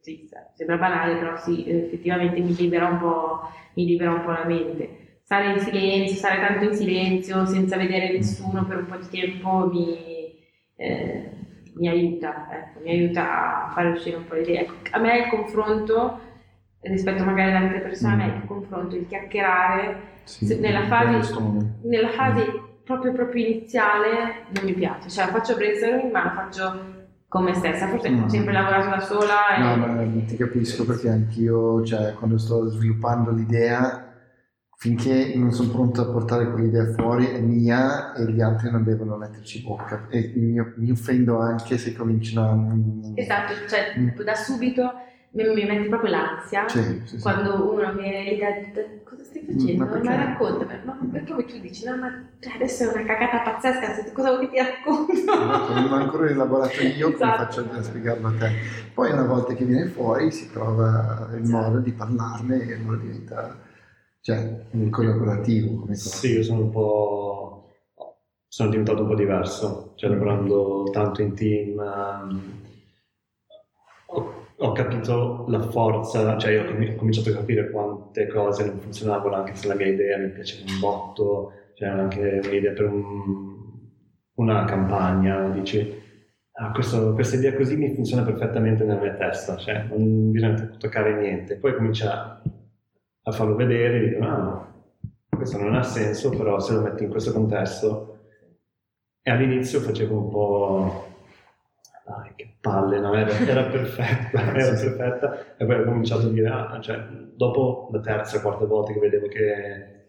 [0.03, 4.45] sì, sembra banale, però sì, effettivamente mi libera un po', mi libera un po' la
[4.45, 5.21] mente.
[5.23, 9.71] Stare in silenzio, stare tanto in silenzio, senza vedere nessuno per un po' di tempo
[9.73, 10.35] mi,
[10.75, 11.31] eh,
[11.75, 14.61] mi aiuta, ecco, mi aiuta a fare uscire un po' le idee.
[14.63, 16.21] Ecco, a me il confronto,
[16.81, 21.33] rispetto magari ad altre persone, a me il confronto, il chiacchierare, sì, nella, fase,
[21.83, 22.45] nella fase
[22.83, 26.92] proprio, proprio iniziale non mi piace, cioè faccio brainstorming ma lo faccio
[27.33, 28.25] con me stessa, forse mm.
[28.25, 29.57] ho sempre lavorato da sola.
[29.57, 29.63] E...
[29.63, 34.13] No, ma ti capisco perché anch'io, cioè, quando sto sviluppando l'idea,
[34.77, 39.17] finché non sono pronto a portare quell'idea fuori è mia e gli altri non devono
[39.17, 43.15] metterci bocca e mi, mi offendo anche se cominciano a...
[43.15, 44.21] Esatto, cioè mm.
[44.23, 44.93] da subito
[45.33, 47.63] mi, mi mette proprio l'ansia sì, sì, quando sì.
[47.63, 49.85] uno viene lì da, cosa stai facendo?
[49.85, 54.13] Ma, ma racconta, ma poi tu dici no ma cioè, adesso è una cagata pazzesca,
[54.13, 55.13] cosa vuoi che ti racconto?
[55.75, 57.17] Non ho ancora elaborato io esatto.
[57.17, 58.51] come faccio a spiegarlo a te.
[58.93, 61.63] Poi una volta che viene fuori si trova il esatto.
[61.63, 63.57] modo di parlarne e allora diventa
[64.21, 66.17] cioè, un collaborativo come cosa.
[66.17, 67.71] Sì, io sono un po'
[68.49, 72.62] sono diventato un po' diverso, cioè lavorando tanto in team.
[74.65, 79.57] Ho capito la forza, cioè io ho cominciato a capire quante cose non funzionavano anche
[79.57, 83.57] se la mia idea mi piaceva un botto, cioè anche un'idea per un,
[84.35, 86.01] una campagna, dici,
[86.53, 91.21] ah, questo, questa idea così mi funziona perfettamente nella mia testa, cioè non bisogna toccare
[91.21, 91.57] niente.
[91.57, 92.41] Poi comincia
[93.25, 94.73] a farlo vedere e dico, ah,
[95.29, 98.11] questo non ha senso, però se lo metti in questo contesto...
[99.25, 101.12] E all'inizio facevo un po'...
[102.05, 103.15] Dai, che palle, no?
[103.15, 105.57] Era, era perfetta, era perfetta.
[105.57, 106.99] E poi ho cominciato a dire, ah, cioè,
[107.35, 110.01] dopo la terza, quarta volta che vedevo che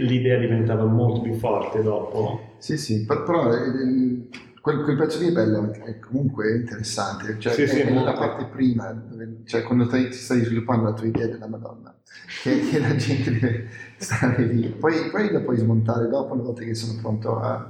[0.00, 2.54] l'idea diventava molto più forte dopo.
[2.58, 4.28] Sì, sì, però eh,
[4.60, 8.12] quel, quel, pezzo lì è bello, è comunque interessante, cioè sì, è, sì, è la
[8.12, 11.94] parte prima, dove, cioè quando ti stai sviluppando la tua idea della Madonna,
[12.42, 16.62] che, che la gente deve stare lì, poi, poi la puoi smontare dopo una volta
[16.62, 17.68] che sono pronto a,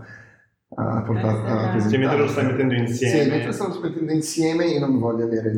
[0.74, 1.90] a portare a presentare.
[1.90, 3.22] Cioè, mentre lo stai mettendo insieme.
[3.22, 5.52] Sì, mentre lo sto mettendo insieme io non voglio avere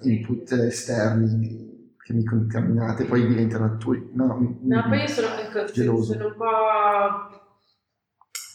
[0.00, 4.10] l'input esterni che mi contaminate, poi diventano tuoi.
[4.14, 5.66] No, no poi io sono, ecco,
[6.02, 7.40] sono un po'.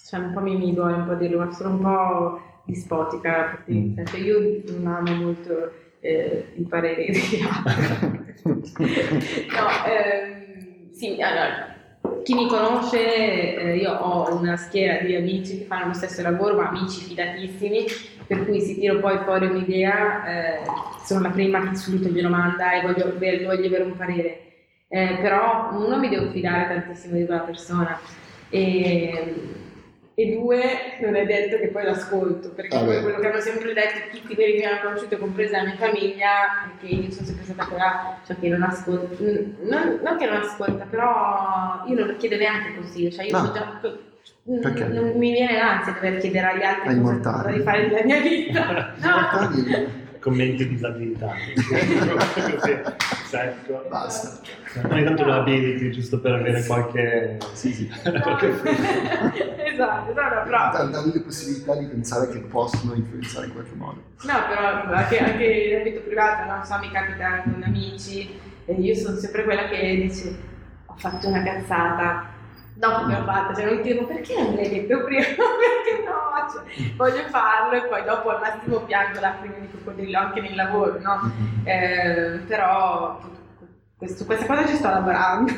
[0.06, 3.64] Cioè, un po' mi, mi duole un po' dirlo, ma sono un po' dispotica.
[3.72, 3.98] Mm.
[4.06, 8.36] Cioè, io non amo molto eh, i pareri degli altri.
[8.48, 11.77] no, ehm, sì, allora
[12.24, 16.56] chi mi conosce, eh, io ho una schiera di amici che fanno lo stesso lavoro,
[16.56, 17.86] ma amici fidatissimi,
[18.26, 20.60] per cui se tiro poi fuori un'idea, eh,
[21.04, 24.42] sono la prima che subito glielo manda e voglio, voglio avere un parere.
[24.90, 28.00] Eh, però uno mi devo fidare tantissimo di quella persona
[28.50, 29.34] e,
[30.20, 33.72] e due non è detto che poi l'ascolto perché ah, poi quello che hanno sempre
[33.72, 37.28] detto tutti quelli che mi hanno conosciuto compresa la mia famiglia è che io sono
[37.28, 42.08] sempre stata quella cioè che non ascolta non, non, che non ascolta però io non
[42.08, 43.52] lo chiedo neanche così cioè io no.
[43.52, 43.80] già
[44.60, 44.86] perché?
[44.86, 48.20] Non mi viene l'ansia di dover chiedere agli altri cosa, cosa di fare della mia
[48.22, 48.94] vita.
[49.04, 51.32] no commenti disabilità.
[51.56, 52.82] Così,
[53.26, 53.86] secco.
[53.90, 54.40] Basta.
[54.90, 57.38] Ogni tanto lo abiliti giusto per avere qualche...
[57.54, 57.88] Sì, sì.
[58.22, 58.48] qualche
[59.72, 60.72] esatto, no, no, però...
[60.72, 64.02] Danno le possibilità di pensare che possono influenzare in qualche modo.
[64.24, 68.96] No, però anche, anche in ambito privato, non so, mi capita con amici, e io
[68.96, 70.36] sono sempre quella che dice
[70.86, 72.26] ho fatto una cazzata,
[72.78, 76.48] dopo che ho fatto, cioè non dico perché non me l'hai detto prima, perché no,
[76.52, 81.00] cioè, voglio farlo e poi dopo al massimo piango lacrime di coccodrillo anche nel lavoro,
[81.00, 81.22] no?
[81.24, 81.68] Mm-hmm.
[81.68, 83.20] Eh, però
[83.98, 85.52] questo, questa cosa ci sto lavorando.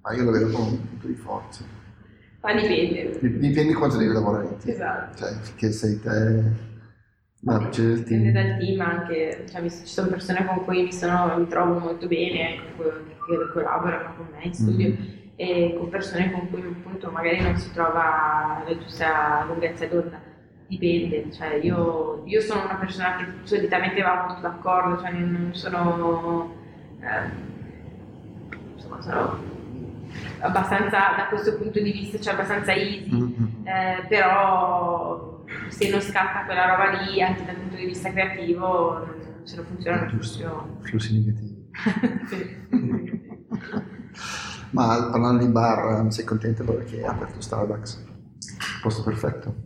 [0.00, 1.64] Ma io lo vedo come un punto di forza.
[2.40, 3.18] Ma dipende.
[3.38, 4.56] Dipende quanto devi lavorare.
[4.64, 5.18] Esatto.
[5.18, 6.74] Cioè, finché sei te...
[7.46, 11.78] No, dipende dal team anche, cioè, ci sono persone con cui mi, sono, mi trovo
[11.78, 12.86] molto bene, con
[13.24, 15.04] che collaborano con me in studio mm-hmm.
[15.36, 20.20] e con persone con cui appunto magari non si trova la giusta lunghezza d'onda.
[20.66, 26.52] Dipende, cioè io, io, sono una persona che solitamente va molto d'accordo, cioè non sono,
[26.98, 27.30] eh,
[28.74, 29.38] insomma, sono
[30.40, 33.66] abbastanza da questo punto di vista, cioè abbastanza easy, mm-hmm.
[33.66, 35.35] eh, però
[35.68, 39.06] se non scatta quella roba lì anche dal punto di vista creativo
[39.42, 40.66] se non funziona non funziona.
[40.80, 41.70] Flussi negativi.
[44.70, 48.04] Ma parlando di bar, sei contento perché ha aperto Starbucks?
[48.82, 49.65] Posto perfetto.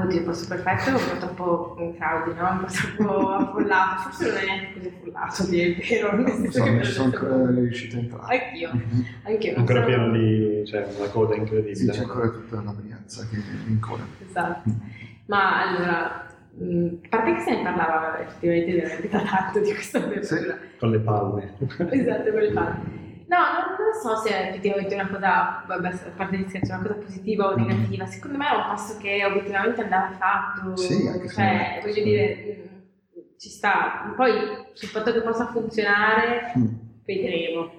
[0.00, 2.50] Oddio, posto perfetto è un po' troppo crowded, no?
[2.50, 4.02] Un po' troppo affollato.
[4.02, 6.16] Forse non è neanche così affollato, di è vero.
[6.16, 8.38] Non so, non ci sono ancora riuscito a entrare.
[8.38, 8.70] Anch'io.
[8.74, 9.02] Mm-hmm.
[9.24, 9.56] Anch'io.
[9.56, 10.62] Ancora pieno di...
[10.66, 11.74] cioè una coda incredibile.
[11.74, 14.04] Sì, c'è ancora tutta la Brianza che è in coda.
[14.26, 14.70] Esatto.
[15.26, 16.26] Ma allora,
[16.60, 20.40] Mm, a parte che se ne parlava effettivamente veramente da tanto di questa apertura.
[20.40, 21.54] Sì, con le palme.
[21.90, 22.80] esatto, con le palme.
[23.32, 26.82] No, non, non, so se è effettivamente una cosa, vabbè, a parte di scherzo, una
[26.82, 28.04] cosa positiva o negativa.
[28.04, 30.76] Secondo me è un passo che obiettivamente andava fatto.
[30.76, 32.36] Sì, anche cioè, voglio dire,
[33.16, 34.12] mm, ci sta.
[34.14, 34.32] Poi
[34.74, 36.66] sul fatto che possa funzionare, mm.
[37.06, 37.72] vedremo.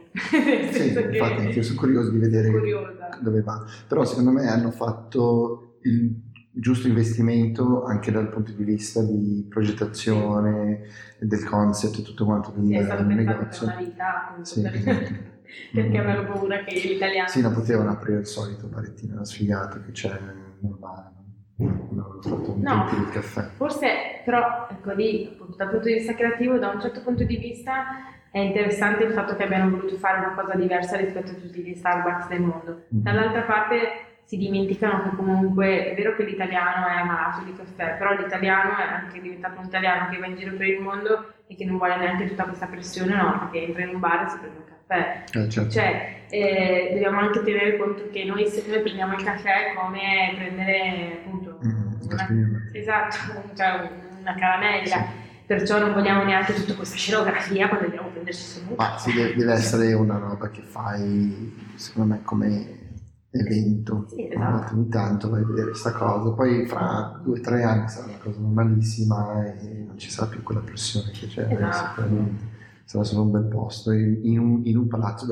[0.72, 3.10] sì, infatti, anche io sono curioso di vedere curiosa.
[3.22, 3.63] dove va.
[3.88, 10.82] Però secondo me hanno fatto il giusto investimento anche dal punto di vista di progettazione
[11.20, 13.68] del concept e tutto quanto sì, è stato negozio.
[13.68, 14.74] Per una vita, sì, per...
[14.74, 15.32] esatto.
[15.73, 20.19] Perché avevo paura che l'italiano sì, non potevano aprire il solito barettino sfigato che c'è
[20.60, 21.12] normale
[21.58, 23.49] no, caffè.
[23.56, 27.38] forse però ecco lì appunto, dal punto di vista creativo da un certo punto di
[27.38, 27.84] vista
[28.32, 31.75] è interessante il fatto che abbiano voluto fare una cosa diversa rispetto a tutti gli
[31.75, 32.71] Starbucks del mondo.
[32.71, 33.03] Mm-hmm.
[33.03, 38.13] dall'altra parte si dimenticano che comunque è vero che l'italiano è malato di caffè, però
[38.13, 41.65] l'italiano è anche diventato un italiano che va in giro per il mondo e che
[41.65, 44.58] non vuole neanche tutta questa pressione, no, perché entra in un bar e si prende
[44.58, 44.73] un caffè.
[44.93, 45.69] Eh, certo.
[45.69, 51.21] Cioè, eh, dobbiamo anche tenere conto che noi se noi prendiamo il caffè come prendere
[51.23, 52.27] appunto mm, una,
[52.71, 53.17] esatto,
[53.56, 54.95] cioè una caramella.
[54.95, 55.21] Sì.
[55.45, 59.36] Perciò non vogliamo neanche tutta questa scenografia quando andiamo a prenderci su Ma sì, deve,
[59.36, 62.82] deve essere una roba che fai, secondo me, come
[63.29, 64.06] evento.
[64.10, 64.73] Sì, esatto.
[64.73, 68.17] Ogni tanto vai a vedere questa cosa, poi fra due o tre anni sarà una
[68.23, 72.01] cosa normalissima e non ci sarà più quella pressione che c'è Esatto.
[72.01, 72.51] sicuramente.
[72.93, 75.25] Sarà solo un bel posto in, un, in un palazzo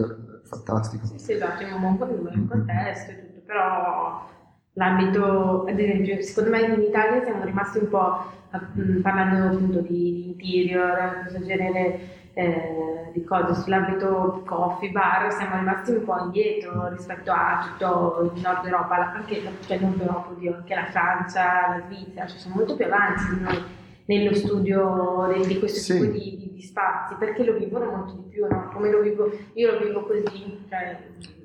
[0.46, 1.06] fantastico.
[1.06, 4.28] Sì, sì, esatto, in un buon, in un contesto e tutto, però
[4.74, 10.30] l'ambito, ad esempio, secondo me in Italia siamo rimasti un po', mh, parlando appunto di,
[10.30, 12.00] interior, questo genere
[12.34, 18.42] eh, di cose sull'ambito coffee, bar, siamo rimasti un po' indietro rispetto a tutto il
[18.42, 21.44] nord Europa, anche cioè il nord Europa, oddio, anche la Francia,
[21.78, 26.00] la Svizzera, cioè sono molto più avanti di noi nello studio di, questo Sì.
[26.00, 28.70] tipo di, di- di spazi, perché lo vivono molto di più, no?
[28.74, 30.98] Come lo vivo, io lo vivo così, cioè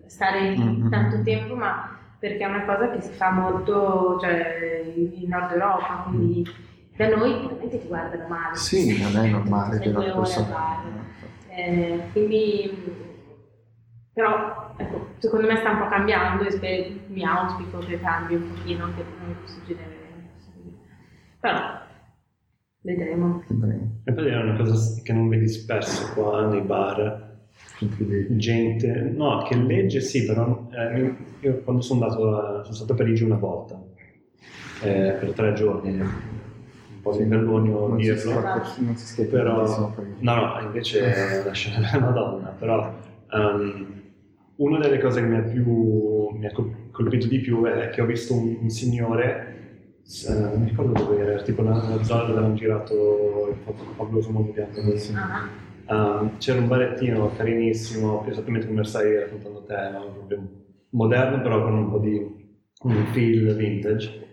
[0.06, 0.90] stare Mhm.
[0.90, 6.04] tanto tempo, ma perché è una cosa che si fa molto cioè, in Nord Europa,
[6.08, 6.48] quindi
[6.96, 8.56] da noi veramente ti guardano male.
[8.56, 11.04] Sì, non è normale per al persona.
[11.48, 12.94] Eh, quindi,
[14.12, 18.48] però, ecco, secondo me sta un po' cambiando e sper- mi auspico che cambi un
[18.54, 19.94] pochino anche per noi questo genere.
[21.40, 21.58] Però,
[22.86, 23.42] vedremo.
[23.48, 24.00] Vedremo.
[24.04, 27.24] E poi è una cosa che non vedi spesso qua nei bar,
[28.36, 32.96] gente, no, che legge sì, però eh, io quando sono andato a, sono stato a
[32.96, 33.78] Parigi una volta,
[34.82, 39.36] eh, per tre giorni, un po' mi vergogno non si dirlo, scappa- non si scherza
[39.36, 42.94] però, no, no, invece lascia la Madonna, però
[43.32, 43.94] um,
[44.56, 48.00] una delle cose che mi ha, più, mi ha col- colpito di più è che
[48.00, 49.55] ho visto un, un signore,
[50.28, 53.84] eh, non mi ricordo dove era, tipo una, una zona dove hanno girato il fa-
[53.96, 54.80] fabuloso mondo bianco.
[55.88, 60.12] Um, c'era un barettino carinissimo, esattamente come stai raccontando te, no?
[60.12, 60.48] Proprio
[60.90, 62.18] moderno però con un po' di
[62.82, 64.24] un feel vintage.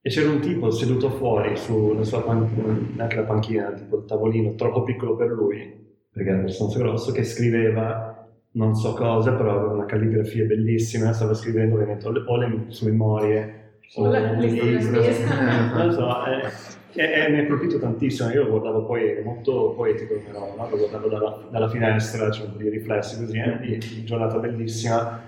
[0.00, 4.54] E c'era un tipo seduto fuori sulla sua panchina, neanche la panchina, tipo il tavolino
[4.54, 8.14] troppo piccolo per lui, perché era abbastanza grosso, che scriveva
[8.52, 12.64] non so cosa, però aveva una calligrafia bellissima, stava scrivendo ovviamente o le, o le
[12.68, 13.63] sue memorie,
[13.96, 15.02] O la un lista della libro.
[15.02, 15.72] spesa.
[15.76, 19.72] Non so, eh, e, e mi ha colpito tantissimo, io lo guardavo poi, è molto
[19.76, 20.70] poetico come roba, no?
[20.70, 25.20] lo guardavo dalla, dalla finestra, po' di riflessi così, eh, di giornata bellissima,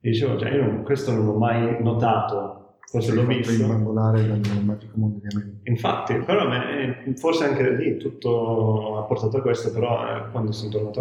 [0.00, 4.40] e dicevo, cioè, io non- questo non l'ho mai notato, forse l'ho visto, imbambolare dal
[4.64, 5.56] magico mondo di America.
[5.70, 10.30] infatti, però a me, eh, forse anche lì tutto ha portato a questo, però eh,
[10.30, 11.00] quando sono tornato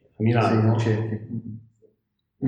[0.00, 1.53] a Sì, Milano, non cerchi.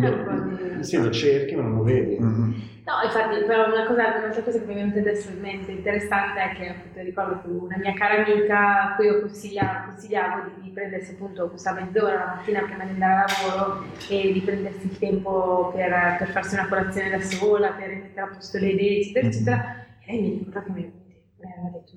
[0.01, 2.19] Di- sì, lo cerchi ma non lo vedi.
[2.19, 2.75] Mhm.
[2.87, 6.41] No, infatti, però una cosa, un'altra cosa che mi è venuta adesso in mente interessante
[6.41, 10.63] è che appunto ricordo che una mia cara amica a cui io consigliavo, consigliavo di,
[10.63, 14.87] di prendersi appunto questa mezz'ora la mattina prima di andare a lavoro e di prendersi
[14.87, 19.01] il tempo per, per farsi una colazione da sola, per mettere a posto le idee,
[19.01, 19.87] eccetera, eccetera.
[20.07, 20.93] E lei mi ricorda che mi,
[21.41, 21.96] mi aveva detto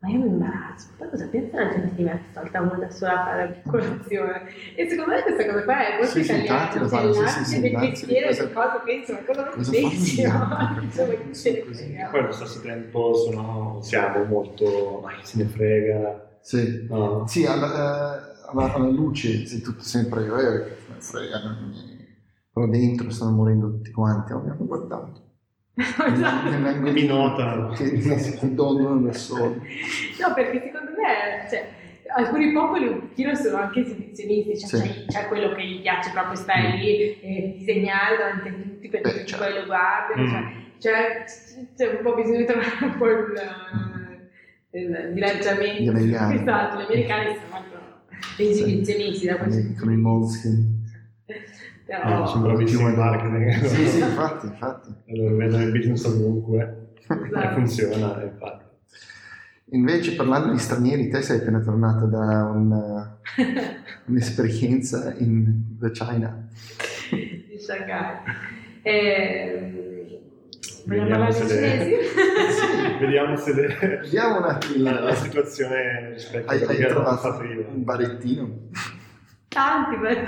[0.00, 2.80] ma io mi imbarazzo, poi cosa pensa la gente di me che sta al tavolo
[2.80, 4.42] da sola a fare la colazione?
[4.74, 7.26] E secondo me questa cosa qua è molto Sì, sì, italiana, lo cioè fanno, sì,
[7.26, 10.20] sì, sì, del pensiero cosa- di cosa penso, ma cosa non cosa pensi?
[10.22, 11.84] Insomma, chi se ne Così.
[11.84, 12.08] frega.
[12.08, 16.86] Poi allo stesso tempo sono, siamo molto, ma chi se ne frega, Sì.
[16.88, 17.26] no?
[17.26, 21.42] Sì, alla, eh, alla- alla luce sei tutto sempre io, eh, che se ne frega,
[21.42, 21.98] non
[22.52, 25.28] però dentro stanno morendo tutti quanti, hanno guardato.
[25.80, 26.50] Esatto.
[26.50, 27.68] Mi vengono- Mi notano.
[27.70, 27.84] Che
[28.42, 29.54] mi donano da solo.
[29.54, 31.68] No, perché secondo me, cioè,
[32.14, 34.88] alcuni popoli un pochino sono anche esibizionisti, cioè Sì.
[34.88, 39.08] c'è, c'è quello che gli piace proprio stare lì e disegnare davanti a tutti perché
[39.10, 39.44] Beh, tutti certo.
[39.44, 40.28] poi lo guardano, Mm.
[40.28, 40.44] cioè,
[40.80, 41.24] cioè,
[41.76, 43.32] c'è un po' bisogno di trovare un po' il,
[44.72, 45.82] il bilanciamento.
[45.82, 46.34] Gli americani.
[46.40, 47.78] Esatto, gli americani sono molto
[48.38, 50.78] esibizionisti da questo Con i- punto con i di Moleskine.
[51.98, 53.64] Però, Eh, sono bravissimi in marketing.
[53.64, 54.94] Sì, sì, infatti, infatti.
[55.08, 57.54] Allora, vedono il business ovunque e Esatto.
[57.54, 58.64] funziona, infatti.
[59.72, 63.08] Invece parlando di stranieri, te sei appena tornata da un-
[64.06, 66.46] un'esperienza in the China.
[67.10, 68.16] di Shanghai.
[68.82, 69.72] Ehm,
[70.84, 71.94] vogliamo Vediamo parlare se cinesi?
[73.00, 74.92] Vediamo se le- Vediamo un attimino.
[74.92, 77.66] la, la situazione rispetto a Hai, quello hai che ho trovato fatto io.
[77.68, 78.58] un barettino?
[79.48, 80.26] Tanti, belli.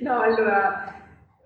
[0.00, 0.94] No, allora,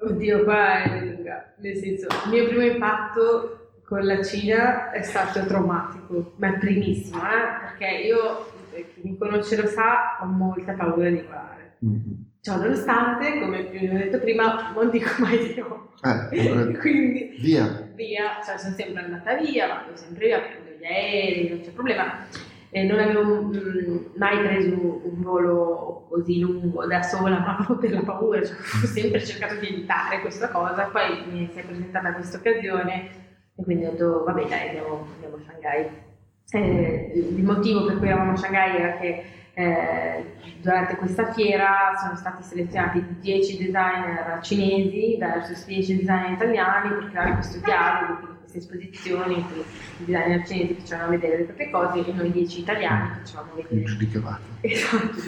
[0.00, 1.52] oddio, qua è lunga.
[1.58, 7.76] Nel senso, il mio primo impatto con la Cina è stato traumatico, ma primissimo, eh?
[7.78, 11.76] perché io, chi mi conosce lo sa, ho molta paura di volare.
[11.80, 12.26] Mhm.
[12.40, 15.90] Ciò nonostante, come vi ho detto prima, non dico mai di no.
[16.02, 17.88] Eh, allora, Quindi via.
[17.94, 22.26] via, cioè sono sempre andata via, vado sempre via, prendo gli aerei, non c'è problema.
[22.70, 27.90] E non avevo mm, mai preso un volo così lungo da sola, ma proprio per
[27.92, 32.12] la paura, cioè, ho sempre cercato di evitare questa cosa, poi mi si è presentata
[32.12, 36.06] questa occasione e quindi ho detto vabbè dai andiamo, andiamo a Shanghai.
[36.50, 40.24] Eh, il motivo per cui eravamo a Shanghai era che eh,
[40.62, 47.32] durante questa fiera sono stati selezionati 10 designer cinesi versus 10 designer italiani per creare
[47.32, 52.60] questo dialogo, queste esposizioni, i designer cinesi facevano vedere le proprie cose e noi 10
[52.60, 53.82] italiani facevamo vedere.
[53.84, 54.42] Giudicavate.
[54.60, 55.20] Esatto,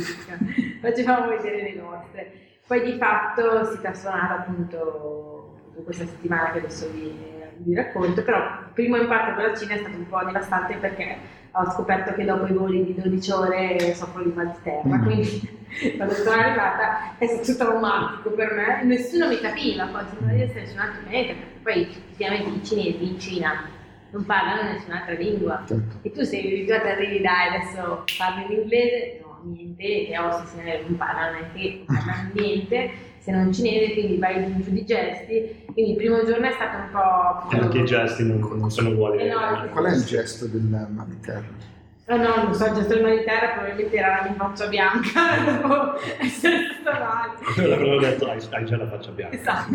[0.81, 2.33] facevamo vedere le nostre.
[2.67, 7.13] Poi di fatto si è trasformata appunto questa settimana che adesso vi,
[7.57, 11.39] vi racconto, però il primo impatto con la Cina è stato un po' devastante perché
[11.53, 15.03] ho scoperto che dopo i voli di 12 ore soffro di mal di terra, mm.
[15.03, 15.59] quindi
[15.97, 20.67] quando sono arrivata è stato traumatico per me, nessuno mi capiva, poi sembrava di essere
[20.67, 23.69] su un altro pianeta, poi effettivamente i cinesi in Cina
[24.11, 25.99] non parlano nessun'altra lingua certo.
[26.03, 30.83] e tu sei abituato a arrivi dai adesso parli l'inglese, no niente, e ho se
[30.87, 35.65] non parlano neanche, non parlano niente se non cinese, quindi vai giù di gesti.
[35.73, 37.57] Quindi il primo giorno è stato un po'.
[37.57, 39.19] Anche i gesti non, non sono uguali.
[39.19, 41.69] Eh no, Qual è il gesto del mal di terra?
[42.07, 44.67] Oh no, non so, il gesto del mal di terra probabilmente era la mia faccia
[44.67, 47.69] bianca dopo essere stata male.
[47.69, 49.37] L'avevo detto, hai, hai già la faccia bianca.
[49.37, 49.75] Esatto.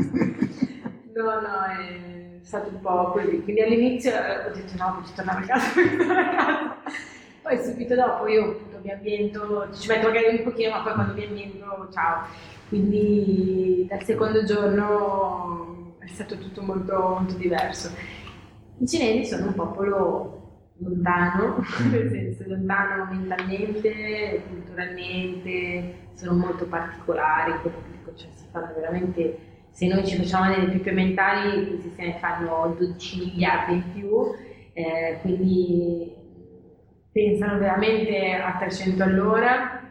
[1.16, 3.42] No, no, è stato un po' così.
[3.42, 6.78] Quindi all'inizio ho detto no, voglio tornare a casa, voglio tornare a casa.
[7.42, 11.14] Poi subito dopo io appunto mi ambiento, ci metto magari un pochino, ma poi quando
[11.14, 17.92] mi ambiento, ciao quindi dal secondo giorno è stato tutto molto, molto diverso.
[18.78, 20.42] I cinesi sono un popolo
[20.78, 27.54] lontano, nel senso lontano mentalmente, culturalmente, sono molto particolari,
[28.16, 29.38] cioè si fanno veramente,
[29.76, 34.10] se noi ci facciamo delle pippe mentali, questi se ne fanno 12 miliardi in più,
[34.72, 36.16] eh, quindi
[37.12, 39.82] pensano veramente a 300 all'ora.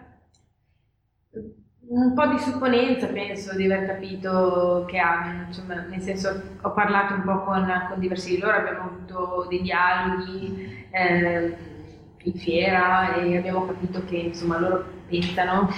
[1.86, 7.12] Un po' di supponenza penso di aver capito che abbiano, insomma, nel senso ho parlato
[7.12, 11.56] un po' con, con diversi di loro, abbiamo avuto dei dialoghi eh,
[12.22, 15.68] in fiera e abbiamo capito che insomma loro pensano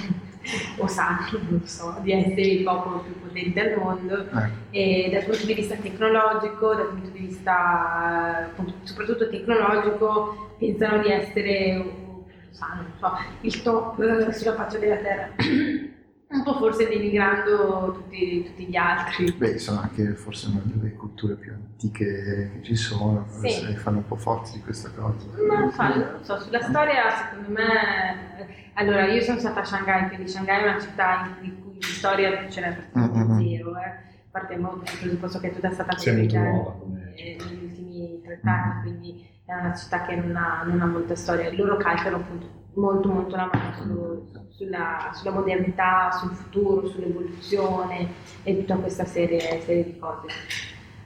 [0.77, 4.27] o sanno, non so, di essere il popolo più potente al mondo
[4.71, 5.07] eh.
[5.07, 8.51] e dal punto di vista tecnologico, dal punto di vista
[8.83, 12.05] soprattutto tecnologico, pensano di essere
[12.51, 15.31] sanno, non so, il top sulla faccia della terra
[16.29, 19.33] un po' forse denigrando tutti, tutti, gli altri.
[19.33, 23.75] Beh, sono anche forse una delle culture più antiche che ci sono, sì.
[23.77, 25.27] fanno un po' forti di questa cosa.
[25.37, 28.65] Non so, non so, sulla storia secondo me...
[28.75, 32.49] Allora, io sono stata a Shanghai, quindi Shanghai è una città in cui di storia
[32.51, 33.57] ce n'è praticamente mm-hmm.
[33.57, 33.85] zero, eh.
[33.85, 38.99] a parte molto il presupposto che tutta è stata costruita negli ultimi 30 anni, mm-hmm.
[39.01, 41.51] quindi è una città che non ha, non ha molta storia.
[41.55, 48.09] Loro calcano appunto molto molto la mano su, sulla, sulla, modernità, sul futuro, sull'evoluzione
[48.43, 50.29] e tutta questa serie, serie di cose.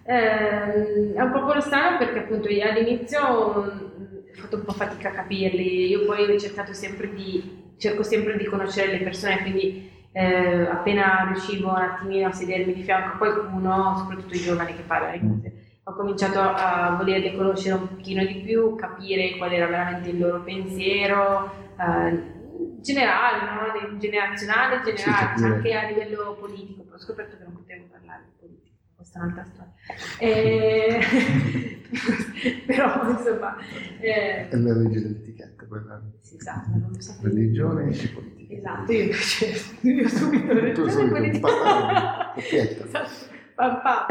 [0.05, 3.91] Eh, è un po' strano perché appunto io all'inizio ho
[4.33, 8.45] fatto un po' fatica a capirli, io poi ho cercato sempre di, cerco sempre di
[8.45, 13.97] conoscere le persone, quindi eh, appena riuscivo un attimino a sedermi di fianco a qualcuno,
[13.99, 15.53] soprattutto i giovani che parlano inglese,
[15.85, 20.41] ho cominciato a volerli conoscere un pochino di più, capire qual era veramente il loro
[20.41, 22.39] pensiero, eh,
[22.81, 23.97] generale, no?
[23.99, 28.31] generazionale, generale, sì, anche a livello politico, però ho scoperto che non potevo parlare di
[28.39, 29.73] politica, questa è un'altra storia.
[30.19, 31.01] Eh,
[32.67, 33.57] però insomma...
[34.01, 34.49] Eh...
[34.49, 36.03] È la legge dell'etichetta quella.
[36.19, 37.33] Sì, esatto, non lo sapevo.
[37.33, 38.55] Religione e politica.
[38.55, 42.35] Esatto, io invece io subito religione e politica.
[42.37, 42.89] esatto,
[43.55, 44.07] papà.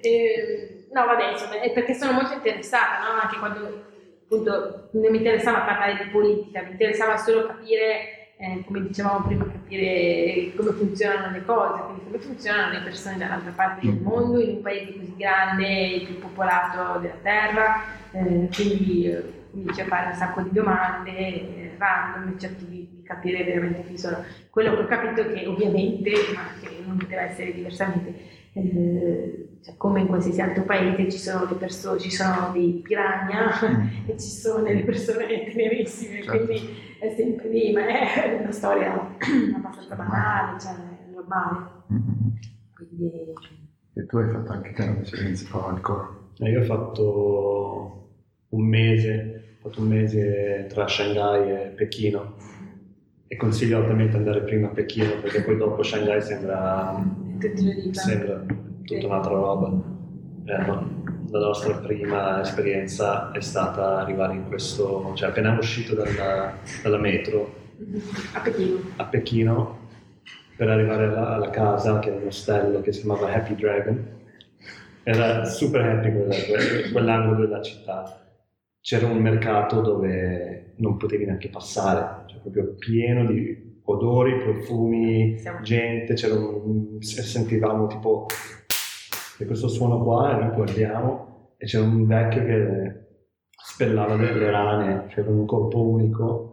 [0.00, 3.20] E, no, vabbè, insomma, è perché sono molto interessata, no?
[3.20, 3.92] Anche quando
[4.34, 9.44] appunto non mi interessava parlare di politica, mi interessava solo capire, eh, come dicevamo prima,
[9.44, 14.56] capire come funzionano le cose, quindi come funzionano le persone dall'altra parte del mondo, in
[14.56, 17.82] un paese così grande, il più popolato della Terra,
[18.12, 22.88] eh, quindi eh, cominci a fare un sacco di domande eh, random e cerchi di,
[22.90, 24.24] di, capire veramente chi sono.
[24.50, 28.14] Quello che ho capito è che ovviamente, ma che non poteva essere diversamente,
[28.52, 33.58] eh, cioè, come in qualsiasi altro paese ci sono le persone, ci sono dei piranha
[33.64, 33.86] mm.
[34.08, 36.44] e ci sono delle persone tenerissime, certo.
[36.44, 36.68] quindi
[37.00, 38.92] è sempre lì, ma è una storia
[39.56, 40.74] abbastanza banale, cioè
[41.14, 41.66] normale.
[41.90, 42.28] Mm-hmm.
[42.74, 43.10] Quindi...
[43.94, 46.08] E tu hai fatto anche te un'esperienza con alcol?
[46.40, 48.08] Eh, io ho fatto
[48.50, 52.34] un mese, ho fatto un mese tra Shanghai e Pechino
[53.28, 57.02] e consiglio altamente andare prima a Pechino perché poi dopo Shanghai sembra,
[57.92, 58.44] sembra
[58.84, 59.68] tutta un'altra roba.
[60.46, 66.54] Eh, no, la nostra prima esperienza è stata arrivare in questo, cioè appena uscito dalla,
[66.82, 67.54] dalla metro
[68.34, 68.78] a Pechino.
[68.96, 69.78] a Pechino
[70.56, 74.12] per arrivare alla, alla casa che era un ostello che si chiamava Happy Dragon.
[75.02, 76.34] Era super happy quella,
[76.92, 78.26] quell'angolo della città.
[78.80, 86.14] C'era un mercato dove non potevi neanche passare, cioè proprio pieno di odori, profumi, gente,
[86.14, 88.26] c'era un, sentivamo tipo
[89.38, 93.02] e questo suono qua e noi guardiamo e c'era un vecchio che
[93.50, 96.50] spellava delle rane, cioè con un corpo unico.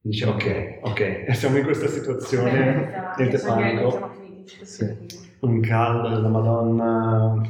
[0.00, 4.64] Dice ok, ok, siamo in questa situazione, niente panico, Siamo finiti.
[4.64, 4.96] Sì.
[5.40, 7.40] un caldo della Madonna,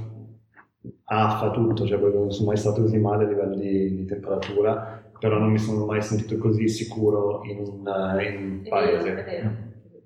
[1.04, 5.38] affa tutto, cioè non sono mai stato così male a livello di, di temperatura, però
[5.38, 7.66] non mi sono mai sentito così sicuro in un,
[8.20, 9.10] in un È vero, paese.
[9.14, 9.50] è vero.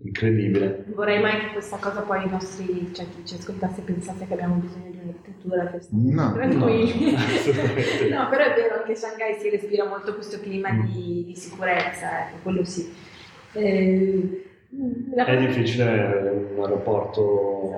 [0.00, 0.84] Incredibile.
[0.94, 4.54] Vorrei mai che questa cosa poi i nostri, cioè chi ci ascoltasse pensasse che abbiamo
[4.56, 7.12] bisogno di un'architettura che No, tranquilli.
[7.12, 7.18] no,
[8.22, 12.28] no, però è vero, anche a Shanghai si respira molto questo clima di, di sicurezza,
[12.28, 12.92] ecco, quello sì.
[13.52, 14.44] Eh,
[15.16, 17.74] È difficile un aeroporto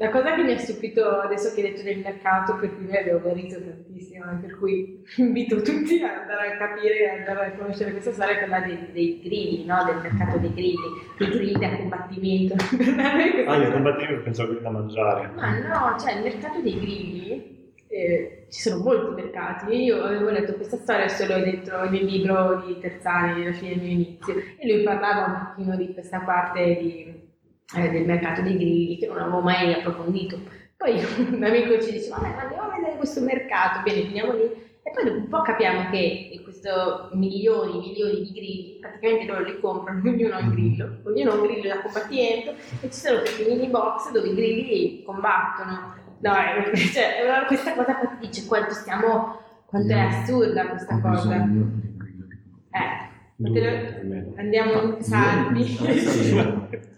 [0.00, 2.96] la cosa che mi ha stupito adesso che hai detto del mercato, per cui noi
[2.96, 7.52] abbiamo guarito tantissimo, e per cui invito tutti ad andare a capire, ad andare a
[7.52, 9.84] conoscere questa storia, è quella dei, dei grilli, no?
[9.84, 10.88] del mercato dei grilli,
[11.18, 12.54] dei grilli da combattimento.
[13.50, 15.30] Ah, il combattimento pensavo che da mangiare.
[15.34, 19.74] Ma no, cioè il mercato dei grilli, eh, ci sono molti mercati.
[19.74, 23.84] Io avevo letto questa storia solo dentro il mio libro di Terzani, alla fine del
[23.84, 27.28] mio inizio, e lui parlava un pochino di questa parte di,
[27.74, 30.38] eh, del mercato dei grilli che non avevo mai approfondito.
[30.76, 30.98] Poi
[31.32, 34.68] un amico ci dice, vabbè, andiamo a vedere questo mercato, bene, finiamo lì.
[34.82, 39.58] E poi dopo un po' capiamo che questo milioni, milioni di grilli, praticamente loro li
[39.60, 43.44] comprano, ognuno ha un grillo, ognuno ha un grillo da combattimento e ci sono questi
[43.44, 45.94] mini box dove i grilli combattono.
[46.18, 50.94] No, eh, cioè, allora questa cosa qua ti dice quanto stiamo, quanto è assurda questa
[50.94, 51.48] Ho cosa.
[52.72, 56.88] Eh, Due, andiamo in salvi.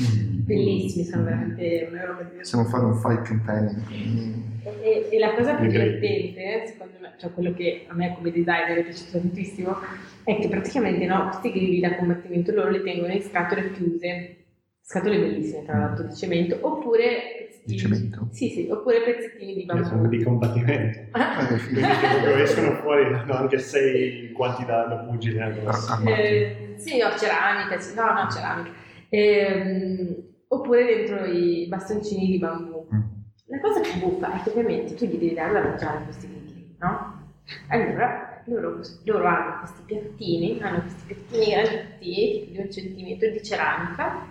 [0.00, 0.40] Mm.
[0.44, 3.84] Bellissimi, sono veramente una roba di Possiamo fare un fight companion.
[3.84, 8.30] con- E, e la cosa più divertente, secondo me, cioè quello che a me come
[8.30, 9.76] designer è piaciuto tantissimo,
[10.24, 14.36] è che praticamente no, questi grilli da combattimento loro li tengono in scatole chiuse,
[14.80, 17.04] scatole bellissime tra l'altro di cemento, oppure
[17.38, 18.28] pezzettini Di cemento?
[18.30, 20.08] Sì, sì, oppure pezzettini di Sono bambù.
[20.08, 21.00] di combattimento.
[21.14, 21.46] Ah.
[21.46, 25.42] Quindi proprio escono fuori hanno anche sei guanti da, da pugile.
[25.42, 26.02] addosso.
[26.08, 28.70] Eh, sì, no, ceramica, sì, no, no, ceramica.
[29.14, 32.86] Ehm, oppure dentro i bastoncini di bambù.
[32.94, 33.00] Mm.
[33.48, 36.28] La cosa più buffa è che ovviamente tu gli devi dare da mangiare a questi
[36.28, 37.20] grilli, no?
[37.68, 44.26] Allora, loro, loro hanno questi piattini, hanno questi piattini grandi, di un centimetro di ceramica,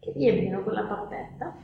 [0.00, 1.54] che riempiono con la pappetta,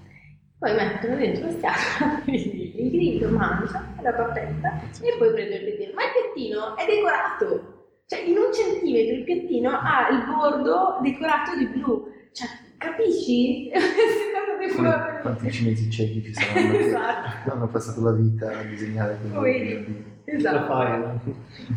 [0.57, 5.95] poi mettono dentro la scatola, il grillo mangia la pappetta e poi prende il piattino.
[5.95, 7.74] Ma il piattino è decorato!
[8.07, 12.07] Cioè, in un centimetro il piattino ha il bordo decorato di blu.
[12.32, 12.48] Cioè,
[12.78, 13.70] capisci?
[15.22, 17.52] Quanti cinesi ciechi ci saranno Esatto.
[17.52, 19.84] hanno passato la vita a disegnare quei vedi?
[19.84, 20.05] grilli.
[20.24, 20.66] La Esatto.
[20.66, 21.34] fai?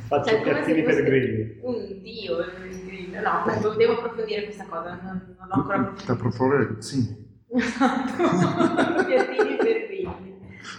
[0.08, 1.58] Faccio Cioè, piattini per grilli.
[1.62, 3.20] Un dio il grillo.
[3.22, 6.16] No, devo approfondire questa cosa, non, non ho ancora Da approfondito.
[6.16, 7.26] proporre, sì.
[7.54, 8.24] Esatto,
[9.06, 10.36] piattini per grilli.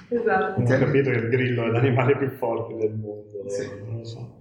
[0.08, 0.60] Esatto.
[0.60, 3.48] Ho capito che il grillo è l'animale più forte del mondo.
[3.48, 3.68] Sì.
[3.86, 4.36] Non lo so.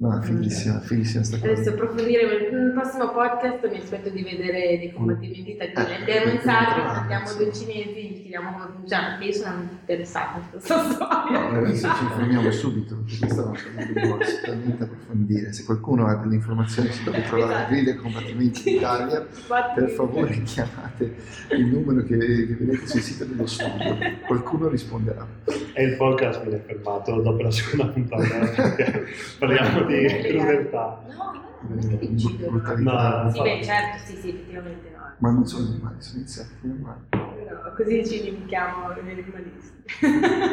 [0.00, 1.50] No, fighissima, fighissima sta cosa.
[1.50, 3.68] Adesso approfondiremo nel prossimo podcast.
[3.68, 5.94] Mi aspetto di vedere dei combattimenti tra grilli.
[5.98, 10.48] Andiamo in Sadri, andiamo due cinesi, gli chiediamo come funziona, perché io sono interessata a
[10.50, 11.50] questa storia.
[11.50, 15.52] No, adesso ci informiamo subito, perché questa è una cosa che devo assolutamente approfondire.
[15.52, 17.90] Se qualcuno ha delle informazioni su dove trovare Esatto.
[17.90, 19.26] e combattimenti in Italia,
[19.74, 21.14] per favore chiamate
[21.56, 23.96] il numero che, che vedete sul sito dello studio.
[24.28, 25.26] Qualcuno risponderà.
[25.72, 29.04] E il podcast viene fermato dopo la seconda puntata perché
[29.38, 31.02] parliamo di crudeltà.
[31.06, 32.62] No, no, non è che ti uccidono.
[32.78, 33.32] No.
[33.32, 34.98] Sì, beh, certo, sì, sì, effettivamente no.
[35.18, 37.00] Ma non sono animali, sono insetti normali.
[37.10, 39.76] Però così ci limitiamo gli animalisti.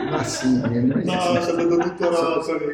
[0.10, 2.66] Ma sì, gli animalisti No, sono- sono venuto tutto sono- rosoli.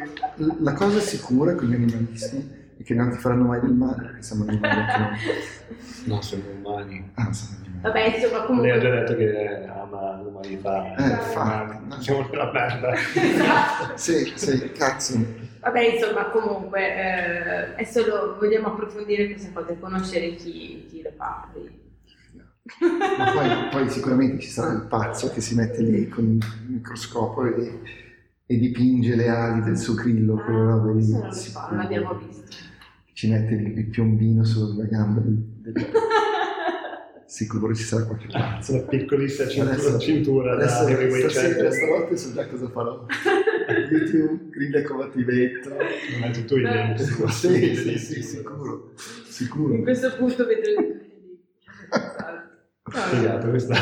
[0.60, 4.22] La cosa sicura con gli animalisti è che non ti faranno mai del male, perché
[4.22, 5.16] siamo animali.
[6.04, 7.10] No, sono umani.
[7.14, 7.71] Ah, siamo animali.
[7.82, 8.90] Vabbè, insomma, Lei ha già comunque...
[8.90, 10.94] detto che ama l'umanità.
[10.94, 12.02] Eh, infatti.
[12.02, 12.92] Siamo nella merda.
[12.94, 13.96] Esatto.
[13.96, 15.24] Sì, sì, cazzo.
[15.60, 21.48] Vabbè, insomma, comunque, eh, è solo, vogliamo approfondire queste cose, conoscere chi, chi le fa.
[21.52, 21.80] poi-
[23.18, 27.44] Ma poi, poi sicuramente ci sarà il pazzo che si mette lì con il microscopo
[27.46, 27.80] e,
[28.46, 31.10] e dipinge le ali del suo grillo, quelle Ah, robe lì.
[31.10, 32.42] questo non lo so, non l'abbiamo visto.
[33.12, 35.74] Ci mette il, il piombino sulla gamba del, del-
[37.32, 38.72] Sicuro ci sarà qualche pazzo.
[38.72, 43.06] Sulla piccolissima cintura, Adesso- cintura Adesso, da heavyweight stasera, stanotte so già cosa farò.
[43.90, 45.70] YouTube, e combattimento.
[45.70, 47.00] Non hai tutto il link.
[47.30, 48.92] Sì, sì, sì, sì, sicuro.
[49.24, 49.72] Sicuro.
[49.72, 51.42] In questo punto vedremo tutti lì.
[52.92, 53.76] Spiegato questa.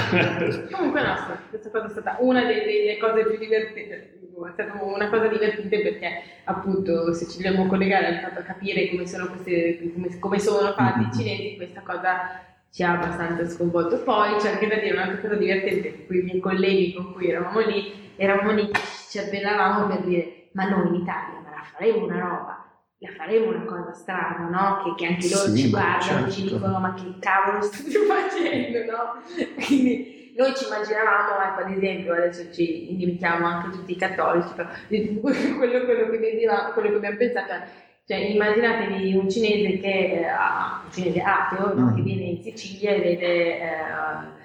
[0.71, 4.81] Comunque no, sta- questa cosa è stata una delle, delle cose più divertenti, è stata
[4.81, 6.09] una cosa divertente perché
[6.45, 10.73] appunto se ci dobbiamo collegare al fatto a capire come sono, queste, come, come sono
[10.73, 11.13] fatti i mm-hmm.
[11.13, 14.03] cinesi, questa cosa ci ha abbastanza sconvolto.
[14.03, 17.61] Poi c'è anche da dire un'altra cosa divertente, con i miei colleghi con cui eravamo
[17.61, 18.71] lì, eravamo lì,
[19.09, 22.61] ci abbellavamo per dire ma noi in Italia ma la faremo una roba
[23.03, 24.83] la faremo una cosa strana, no?
[24.83, 26.27] Che, che anche loro sì, ci guardano certo.
[26.27, 29.23] e ci dicono ma che cavolo stai facendo, no?
[29.64, 34.68] Quindi noi ci immaginavamo, ecco ad esempio, adesso ci indimentiamo anche tutti i cattolici, però
[34.87, 37.62] quello, quello, che, vedeva, quello che abbiamo pensato è,
[38.11, 41.91] cioè immaginatevi un cinese che, uh, un cinese ateo, no?
[41.91, 41.95] mm.
[41.95, 43.59] che viene in Sicilia e vede...
[43.63, 44.39] Uh,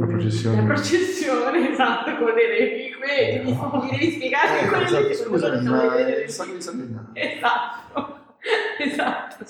[0.00, 0.56] la processione.
[0.56, 5.68] La processione, esatto, con le reliquie, e mi devi spiegare eh, quello esatto, che scusami,
[5.68, 8.18] ma il sangue di San Esatto,
[8.80, 9.44] esatto,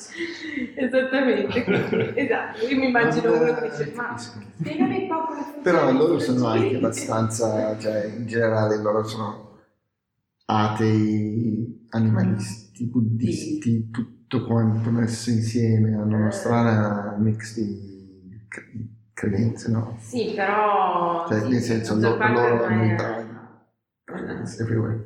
[0.74, 5.62] esattamente, esatto, io mi immagino uno che dice, ma spiegami un po' come funziona.
[5.62, 9.58] Però loro sono anche abbastanza, cioè in generale loro sono
[10.46, 18.46] atei, animalisti, buddisti, tutto quanto messo insieme, hanno una strana mix di
[19.12, 19.96] credenze, no?
[19.98, 21.26] Sì, però...
[21.28, 23.28] Cioè, sì, nel senso, lo, loro hanno i draghi,
[24.60, 25.04] everywhere.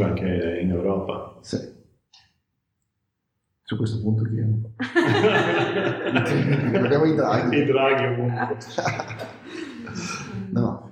[0.00, 1.38] Anche in Europa.
[1.42, 1.58] Sì.
[3.62, 4.42] Su questo punto chi è?
[6.76, 7.56] Abbiamo i draghi.
[7.56, 8.56] I draghi ovunque.
[10.50, 10.90] no.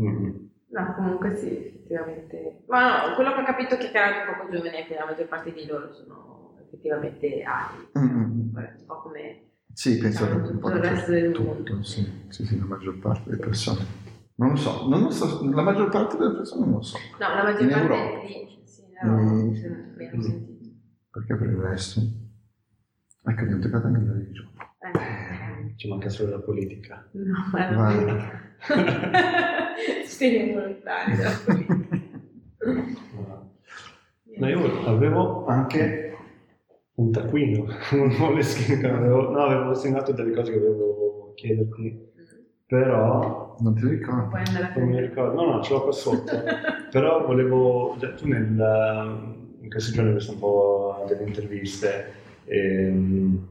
[0.00, 0.45] Mm-hmm.
[0.76, 2.64] No, comunque sì, effettivamente.
[2.66, 5.06] Ma no, quello che ho capito è che erano un poco giovani è che la
[5.06, 7.88] maggior parte di loro sono effettivamente atei.
[7.98, 8.54] Mm-hmm.
[8.54, 11.82] Un po' come sì, penso che un po' il resto del tutto, mondo.
[11.82, 13.84] Sì, sì, sì, la maggior parte delle persone.
[14.36, 16.96] Non lo so, non lo so, la maggior parte delle persone non lo so.
[17.18, 18.26] No, la maggior in parte Europa.
[18.26, 20.32] Di, sì, in Europa, mm.
[21.10, 22.00] Perché per il resto?
[23.24, 24.50] Ecco, abbiamo toccato anche la religione.
[24.80, 25.74] Eh.
[25.76, 27.08] Ci manca solo la politica.
[27.12, 28.45] No, ma la politica.
[30.06, 31.84] Ci volontari della politica.
[34.38, 36.16] Ma io avevo anche
[36.94, 42.12] un taccuino, un moleskine che avevo, no, avevo segnato delle cose che volevo chiederti,
[42.66, 43.44] però...
[43.58, 44.36] Non ti ricordo?
[44.76, 46.42] Non mi ricordo, no, no, ce l'ho qua sotto,
[46.90, 48.50] però volevo, cioè, tu nel,
[49.60, 52.12] in questi giorni ho visto un po' delle interviste,
[52.44, 53.48] e, ehm,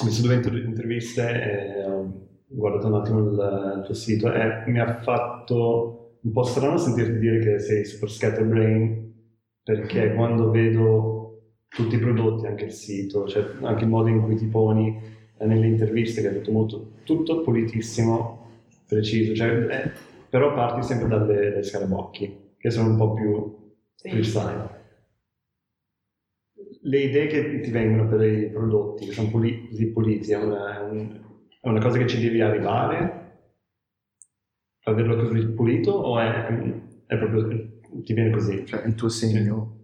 [0.00, 5.00] ho visto due interviste e ho guardato un attimo il, tuo sito e mi ha
[5.02, 9.06] fatto un po' strano sentirti dire che sei super scatterbrain
[9.62, 11.26] perché quando vedo
[11.68, 14.98] tutti i prodotti, anche il sito, cioè anche il modo in cui ti poni
[15.38, 18.48] eh, nelle interviste, che è tutto molto, tutto pulitissimo,
[18.88, 19.90] preciso, cioè, eh,
[20.30, 23.56] però parti sempre dalle, dalle scarabocchi, che sono un po' più
[23.94, 24.08] sì.
[24.10, 24.74] freestyle.
[26.82, 30.88] Le idee che ti vengono per i prodotti, che sono puli- puliti, è una, è,
[30.88, 31.20] un,
[31.66, 33.24] è una, cosa che ci devi arrivare?
[34.84, 36.46] Averlo così pulito o è,
[37.06, 38.64] è proprio ti viene così?
[38.64, 39.74] Cioè il tuo segno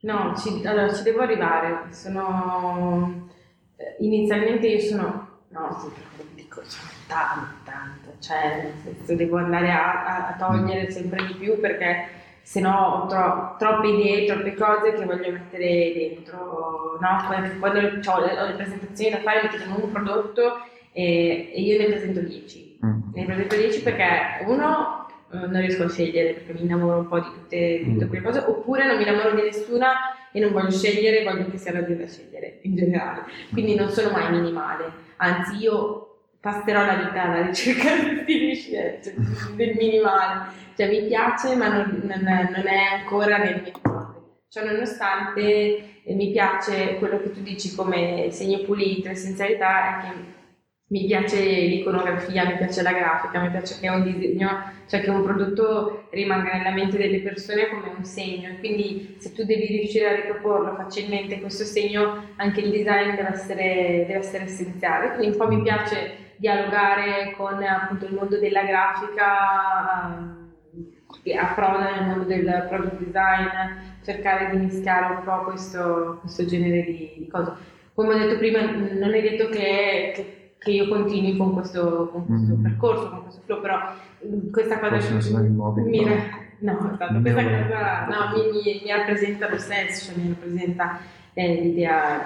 [0.00, 1.92] No, ci, allora ci devo arrivare.
[1.92, 3.28] Sono
[3.76, 9.70] eh, inizialmente io sono no, sì, dico, sono tanto, tanto, cioè nel senso devo andare
[9.70, 12.06] a, a, a togliere sempre di più perché
[12.42, 16.96] se no ho tro, troppe idee, troppe cose che voglio mettere dentro.
[17.00, 17.58] No?
[17.58, 20.62] Quando ho le, ho le presentazioni da fare mi chiedono un prodotto
[20.92, 22.78] e, e, io ne presento 10.
[22.84, 23.00] Mm.
[23.14, 27.20] Ne presento 10 perché uno eh, non riesco a scegliere perché mi innamoro un po'
[27.20, 28.08] di tutte, tutte mm.
[28.08, 29.92] quelle cose, oppure non mi innamoro di nessuna
[30.32, 33.22] e non voglio scegliere, voglio che sia la da scegliere in generale.
[33.52, 36.08] Quindi non sono mai minimale, anzi io
[36.40, 37.88] passerò la vita alla ricerca
[38.24, 39.00] cioè,
[39.54, 44.16] del minimale, cioè mi piace ma non, non, non è ancora nel mio corde.
[44.48, 50.36] Cioè nonostante eh, mi piace quello che tu dici come segno pulito, essenzialità, è che
[50.90, 55.22] mi piace l'iconografia, mi piace la grafica, mi piace che un disegno, cioè che un
[55.22, 58.56] prodotto rimanga nella mente delle persone come un segno.
[58.58, 64.04] Quindi se tu devi riuscire a riproporlo facilmente questo segno, anche il design deve essere,
[64.06, 65.14] deve essere essenziale.
[65.14, 70.36] Quindi un po' mi piace dialogare con appunto il mondo della grafica
[71.22, 73.48] che approda nel mondo del product design,
[74.02, 77.52] cercare di mischiare un po' questo, questo genere di, di, cose.
[77.92, 82.26] Come ho detto prima, non è detto che, che che io continui con questo, con
[82.26, 82.62] questo mm.
[82.62, 83.78] percorso, con questo flow, però
[84.26, 85.48] mm, questa cosa mi,
[85.84, 86.04] mi,
[86.58, 90.98] no, esatto, questa cosa no, mi, mi, mi, rappresenta lo stesso, cioè mi rappresenta
[91.34, 92.24] eh, l'idea,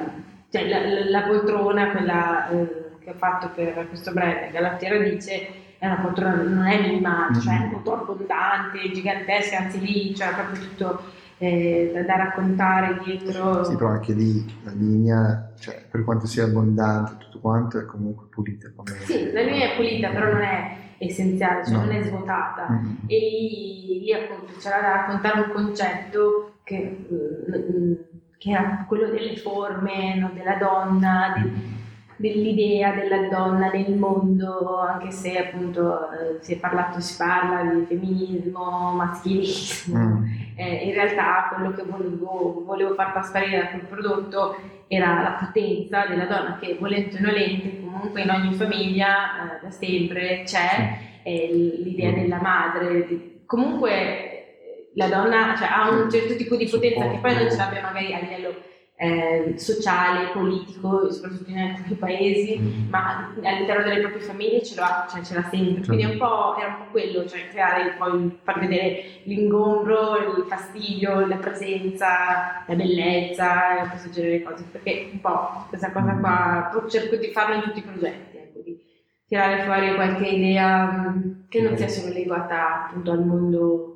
[0.50, 5.86] cioè la, la, poltrona, quella eh, che ho fatto per questo brand, Galattiera dice è
[5.86, 7.40] una poltrona, non è minimale, mm.
[7.40, 11.02] cioè è molto abbondante, gigantesca, anzi lì cioè, proprio tutto
[11.42, 13.64] eh, da, da, raccontare dietro.
[13.64, 18.26] Sì, però anche lì la linea, cioè, per quanto sia abbondante tutto quanto, è comunque
[18.30, 18.70] pulita.
[18.74, 18.90] Come...
[19.00, 21.84] Sì, la linea è pulita, però non è essenziale, cioè no.
[21.84, 22.68] non è svuotata.
[22.70, 22.94] Mm-hmm.
[23.08, 27.92] E lì, lì, appunto c'era da raccontare un concetto che, mm,
[28.38, 30.30] che era quello delle forme, no?
[30.32, 31.70] della donna, di,
[32.18, 37.84] dell'idea della donna nel mondo, anche se appunto eh, si è parlato, si parla di
[37.84, 39.98] femminismo, maschilismo.
[39.98, 40.41] Mm.
[40.62, 44.56] Eh, in realtà quello che volevo, volevo far trasparire da quel prodotto
[44.86, 49.70] era la potenza della donna che volente o nolente comunque in ogni famiglia eh, da
[49.70, 51.50] sempre c'è eh,
[51.82, 53.40] l'idea della madre.
[53.44, 57.56] Comunque eh, la donna cioè, ha un certo tipo di potenza che poi non ce
[57.56, 58.54] l'abbia magari a livello
[59.02, 62.88] eh, sociale, politico, soprattutto in alcuni paesi, mm.
[62.88, 65.84] ma all'interno delle proprie famiglie ce l'ha, cioè ce l'ha sempre.
[65.84, 71.36] Quindi un era un po' quello, cioè creare, poi far vedere l'ingombro, il fastidio, la
[71.36, 74.64] presenza, la bellezza, questo genere di cose.
[74.70, 78.78] Perché un po' questa cosa qua cerco di farlo in tutti i progetti, ecco, di
[79.26, 81.12] tirare fuori qualche idea
[81.48, 83.91] che non sia solo legata appunto al mondo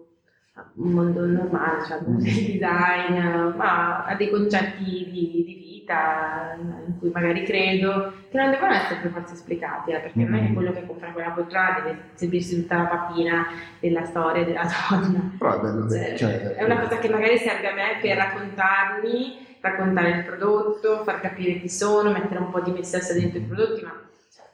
[0.77, 7.11] un mondo normale, cioè il design, ma ha dei concetti di, di, vita in cui
[7.11, 10.31] magari credo che non devono essere per forza esplicati, eh, perché mm-hmm.
[10.31, 13.47] non è che quello che compra quella poltrona deve seguirsi tutta la papina
[13.81, 15.31] della storia della donna.
[15.39, 19.47] Però è bello, cioè, cioè, è una cosa che magari serve a me per raccontarmi,
[19.61, 23.43] raccontare il prodotto, far capire chi sono, mettere un po' di me stessa dentro i
[23.43, 23.93] prodotti, ma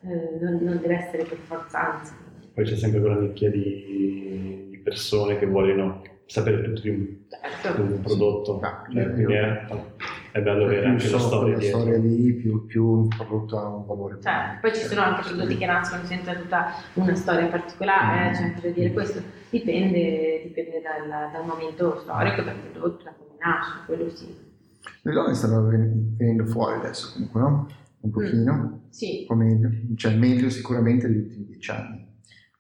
[0.03, 2.13] eh, non, non deve essere per forza, anzi.
[2.55, 7.17] Poi c'è sempre quella nicchia di persone che vogliono sapere tutto di un,
[7.63, 7.83] certo.
[7.83, 8.61] di un prodotto.
[8.61, 9.67] No, cioè, è,
[10.33, 11.81] è, bello avere anche la storia dietro.
[11.81, 14.19] storia lì, più, più un prodotto ha un valore.
[14.23, 18.35] Cioè, poi ci sono anche prodotti che nascono senza tutta una storia particolare, mm.
[18.35, 23.73] cioè per dire questo dipende, dipende dal, dal, momento storico del prodotto, da come nasce,
[23.85, 24.51] quello sì.
[25.03, 27.67] Le donne stanno venendo fuori adesso comunque, no?
[28.01, 28.13] Un mm.
[28.13, 28.55] pochino.
[28.55, 28.91] Mm.
[28.91, 29.27] Sì.
[29.29, 32.11] Meglio, cioè meglio sicuramente degli ultimi dieci anni.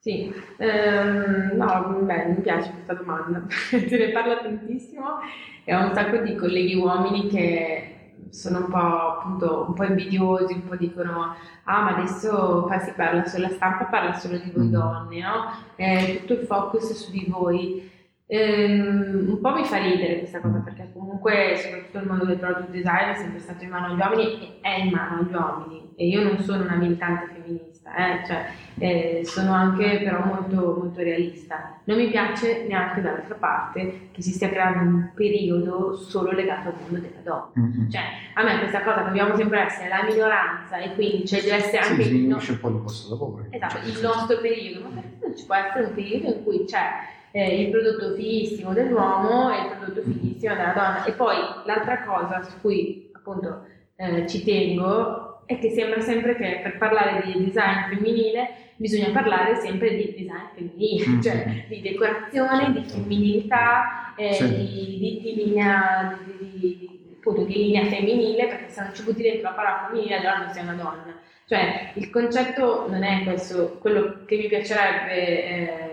[0.02, 5.20] Sì, ehm, no, beh, mi piace questa domanda, se ne parla tantissimo
[5.62, 10.54] e ho un sacco di colleghi uomini che sono un po', appunto, un po' invidiosi,
[10.54, 14.72] un po' dicono ah ma adesso si parla sulla stampa, parla solo di voi mm.
[14.72, 15.52] donne, no?
[15.76, 17.88] Eh, tutto il focus è su di voi.
[18.26, 22.70] Ehm, un po' mi fa ridere questa cosa perché comunque soprattutto il mondo del product
[22.70, 26.06] design è sempre stato in mano agli uomini e è in mano agli uomini e
[26.08, 28.24] io non sono una militante femminista, eh?
[28.24, 28.46] Ccioè,
[28.78, 31.78] eh, sono anche però molto, molto realista.
[31.84, 36.74] Non mi piace neanche dall'altra parte che si stia creando un periodo solo legato al
[36.80, 37.50] mondo della donna.
[37.58, 37.88] Mm-hmm.
[37.90, 38.02] Cioè,
[38.34, 42.02] a me questa cosa dobbiamo sempre essere la minoranza e quindi cioè, deve essere anche
[42.04, 43.46] sì, il, no- un po' il posto lavoro.
[43.50, 46.64] Esatto, cioè, il nostro periodo, ma perché non ci può essere un periodo in cui
[46.64, 46.90] c'è
[47.32, 51.04] eh, il prodotto fighissimo dell'uomo e il prodotto fighissimo della donna.
[51.04, 53.66] E poi l'altra cosa su cui appunto
[53.96, 59.56] eh, ci tengo è che sembra sempre che per parlare di design femminile bisogna parlare
[59.56, 61.20] sempre di design femminile, mm.
[61.20, 64.48] cioè di decorazione, di femminilità, eh, sì.
[64.48, 69.50] di, di, di, linea, di, appunto, di linea femminile, perché se non ci butti dentro
[69.50, 71.20] la parola femminile allora non sei una donna.
[71.46, 75.90] Cioè il concetto non è questo, quello che mi piacerebbe eh,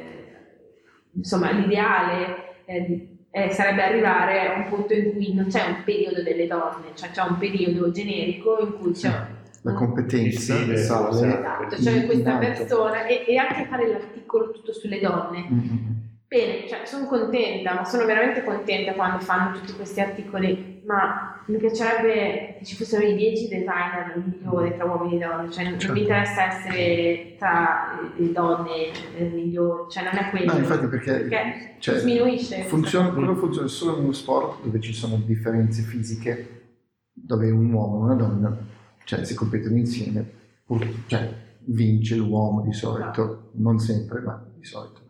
[1.13, 6.23] insomma l'ideale eh, eh, sarebbe arrivare a un punto in cui non c'è un periodo
[6.23, 9.11] delle donne, cioè c'è un periodo generico in cui c'è
[9.61, 11.17] la competenza sì, esatto,
[11.81, 15.47] cioè questa persona e, e, anche fare l'articolo tutto sulle donne.
[15.51, 15.77] Mm-hmm.
[16.27, 21.57] Bene, cioè, sono contenta, ma sono veramente contenta quando fanno tutti questi articoli, ma mi
[21.57, 25.95] piacerebbe che ci fossero i 10 designer migliori tra uomini e donne, cioè non, certo.
[25.95, 28.91] mi interessa essere tra le donne
[29.33, 30.53] migliori, cioè non è quello.
[30.53, 32.61] No, infatti perché, perché cioè, sminuisce.
[32.63, 36.61] Funziona, quello funziona solo in uno sport dove ci sono differenze fisiche,
[37.11, 38.57] dove un uomo e una donna
[39.09, 40.31] cioè, si competono insieme,
[41.07, 41.33] cioè
[41.65, 43.69] vince l'uomo di solito, no.
[43.69, 45.07] non sempre, ma di solito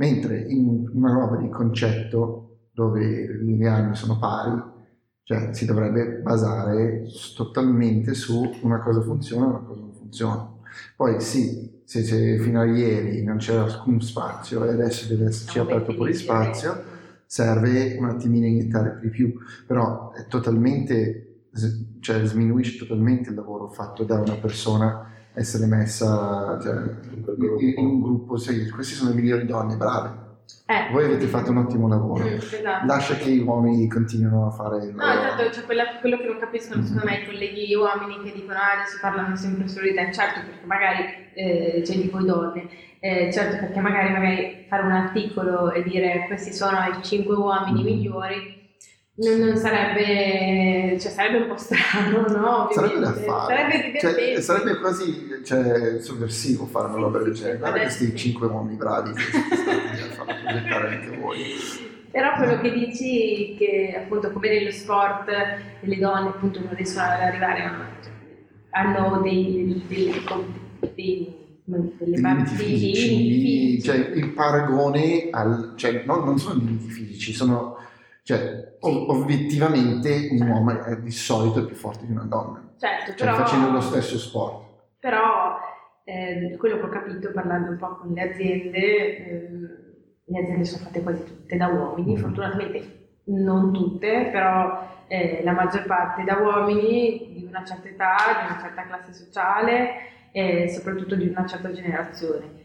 [0.00, 4.58] mentre in una roba di concetto dove le anni sono pari,
[5.24, 7.04] cioè si dovrebbe basare
[7.36, 10.52] totalmente su una cosa funziona e una cosa non funziona.
[10.96, 15.58] Poi sì, se, se fino a ieri non c'era alcun spazio e adesso deve esserci
[15.58, 16.82] aperto poi spazio,
[17.26, 19.34] serve un attimino iniziare di più,
[19.66, 21.29] però è totalmente,
[22.00, 26.74] cioè sminuisce totalmente il lavoro fatto da una persona essere messa cioè,
[27.58, 30.28] in, in, un gruppo, sì, queste sono le migliori donne, brave.
[30.66, 32.24] Eh, Voi avete fatto un ottimo lavoro.
[32.24, 32.86] Mm, esatto.
[32.86, 36.38] Lascia che i uomini continuino a fare il No, esatto, cioè quella, quello che non
[36.38, 40.12] capiscono secondo me i colleghi uomini che dicono ah, adesso parlano sempre solo di te,
[40.12, 42.68] certo perché magari eh, c'è di voi donne,
[43.00, 47.82] eh, certo perché magari, magari fare un articolo e dire questi sono i cinque uomini
[47.82, 47.84] mm.
[47.84, 48.59] migliori
[49.20, 52.64] non, non, sarebbe, cioè sarebbe un po' strano, no?
[52.64, 52.74] Ovviamente.
[52.74, 53.54] Sarebbe da fare.
[53.54, 57.58] Sarebbe, cioè, sarebbe quasi cioè, sovversivo fare una roba del genere.
[57.58, 61.38] Guarda questi cinque uomini bravi che sono stati a farlo progettare anche voi.
[62.10, 65.28] Però quello che dici che appunto come nello sport
[65.80, 68.12] le donne appunto non riescono ad arrivare a, cioè,
[68.70, 70.24] hanno dei, dei,
[70.94, 77.76] dei, delle limiti fisici, cioè il paragone al, cioè non, non sono limiti fisici, sono
[78.22, 82.72] cioè, obiettivamente un uomo è di solito più forte di una donna.
[82.78, 84.68] Certo, cioè, però, facendo lo stesso sport.
[84.98, 85.58] Però
[86.04, 89.48] eh, quello che ho capito parlando un po' con le aziende, eh,
[90.24, 92.16] le aziende sono fatte quasi tutte da uomini, mm.
[92.16, 98.52] fortunatamente non tutte, però eh, la maggior parte da uomini di una certa età, di
[98.52, 102.58] una certa classe sociale e soprattutto di una certa generazione.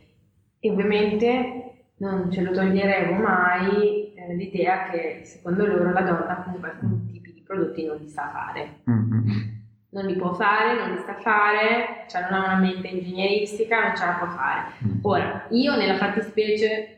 [0.59, 1.65] E ovviamente
[1.97, 7.33] non ce lo toglieremo mai eh, l'idea che secondo loro la donna comunque alcuni tipi
[7.33, 8.79] di prodotti non li sa fare.
[8.89, 9.53] Mm-hmm.
[9.89, 13.95] Non li può fare, non li sa fare, cioè non ha una mente ingegneristica, non
[13.95, 14.71] ce la può fare.
[14.85, 14.99] Mm.
[15.03, 16.95] Ora, io nella fattispecie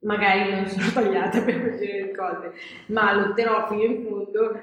[0.00, 2.52] magari non sono tagliata per facere le cose,
[2.86, 4.60] ma lotterò fino in fondo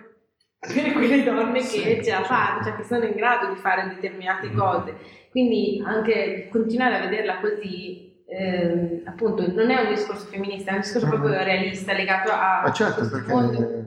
[0.60, 4.52] per quelle donne che ce la fanno, cioè che sono in grado di fare determinate
[4.54, 4.96] cose.
[5.30, 10.82] Quindi anche continuare a vederla così, eh, appunto, non è un discorso femminista, è un
[10.82, 11.44] discorso proprio mm-hmm.
[11.44, 12.62] realista legato a...
[12.64, 13.86] Ma certo, perché mondo.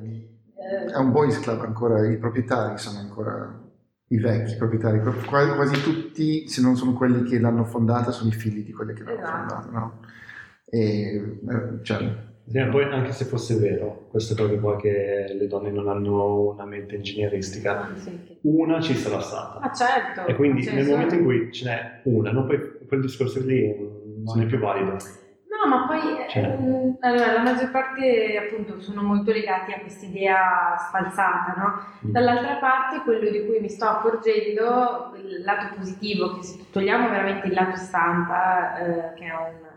[0.93, 3.68] è un boys club ancora, i proprietari sono ancora
[4.09, 8.34] i vecchi proprietari, quasi, quasi, tutti, se non sono quelli che l'hanno fondata, sono i
[8.34, 9.55] figli di quelli che l'hanno esatto.
[9.55, 10.01] fondata, no?
[10.64, 15.70] E, eh, cioè, sì, poi anche se fosse vero, queste cose qua che le donne
[15.70, 18.38] non hanno una mente ingegneristica, ah, sì.
[18.43, 19.61] una ci sarà stata.
[19.61, 20.26] Ah certo.
[20.26, 23.72] E quindi nel momento in cui ce n'è una, non poi quel discorso lì
[24.34, 24.92] non è più valido.
[24.92, 26.42] No, ma poi cioè.
[26.42, 32.08] ehm, allora, la maggior parte appunto sono molto legati a questa idea sfalsata, no?
[32.08, 32.12] Mm.
[32.12, 37.48] Dall'altra parte quello di cui mi sto accorgendo, il lato positivo, che se togliamo veramente
[37.48, 39.68] il lato stampa, eh, che è un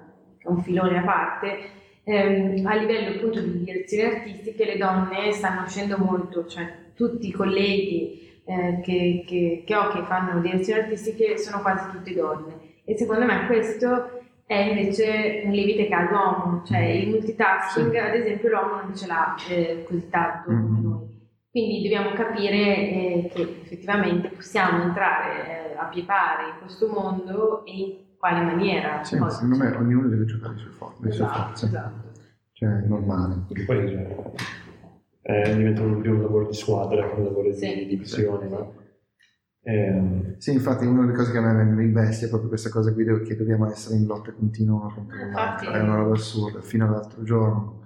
[0.44, 1.58] un filone a parte,
[2.04, 7.32] ehm, a livello appunto di direzioni artistiche le donne stanno uscendo molto, cioè tutti i
[7.32, 12.98] colleghi eh, che, che, che, ho che fanno direzioni artistiche sono quasi tutte donne e
[12.98, 14.13] secondo me questo
[14.46, 17.98] è invece un limite che ha l'uomo, cioè il multitasking sì.
[17.98, 20.62] ad esempio l'uomo non ce l'ha eh, così tanto mm.
[20.62, 21.12] come noi.
[21.50, 27.64] Quindi dobbiamo capire eh, che effettivamente possiamo entrare eh, a pie pari in questo mondo
[27.66, 29.04] e quale maniera.
[29.04, 31.66] Sì, secondo me ognuno deve giocare sue for- le sue esatto, forze.
[31.66, 32.12] Esatto.
[32.54, 33.44] Cioè, è normale.
[33.48, 33.94] Perché poi
[35.22, 37.76] eh, diventa più un lavoro di squadra che un lavoro sì.
[37.76, 38.74] di divisione, no?
[39.66, 42.94] Eh, sì, infatti una delle cose che a me mi investe è proprio questa cosa
[42.94, 46.86] qui che dobbiamo essere in lotta continua uno contro l'altro, è una roba assurda, fino
[46.86, 47.84] all'altro giorno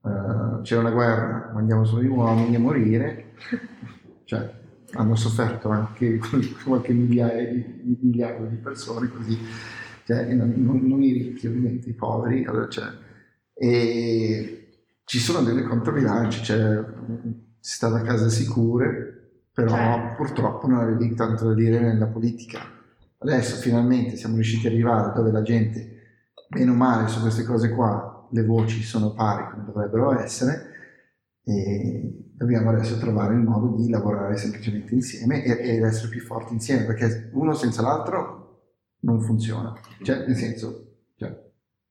[0.00, 3.32] uh, c'era una guerra, mandiamo solo gli uomini a morire,
[4.24, 4.50] cioè
[4.92, 6.18] hanno sofferto anche
[6.64, 9.38] qualche migliaia di, miliardo di persone così
[10.08, 12.86] cioè, non, non, i ricchi ovviamente, i poveri, allora, cioè,
[13.52, 16.82] e ci sono delle controbilanci, cioè,
[17.60, 19.17] si sta da casa sicure,
[19.58, 20.14] però certo.
[20.14, 22.60] purtroppo non avevi tanto da dire nella politica.
[23.18, 28.28] Adesso finalmente siamo riusciti ad arrivare dove la gente, meno male su queste cose qua,
[28.30, 30.76] le voci sono pari come dovrebbero essere,
[31.42, 36.84] e dobbiamo adesso trovare il modo di lavorare semplicemente insieme ed essere più forti insieme,
[36.84, 38.60] perché uno senza l'altro
[39.00, 39.74] non funziona.
[40.00, 41.36] Cioè, nel senso, cioè,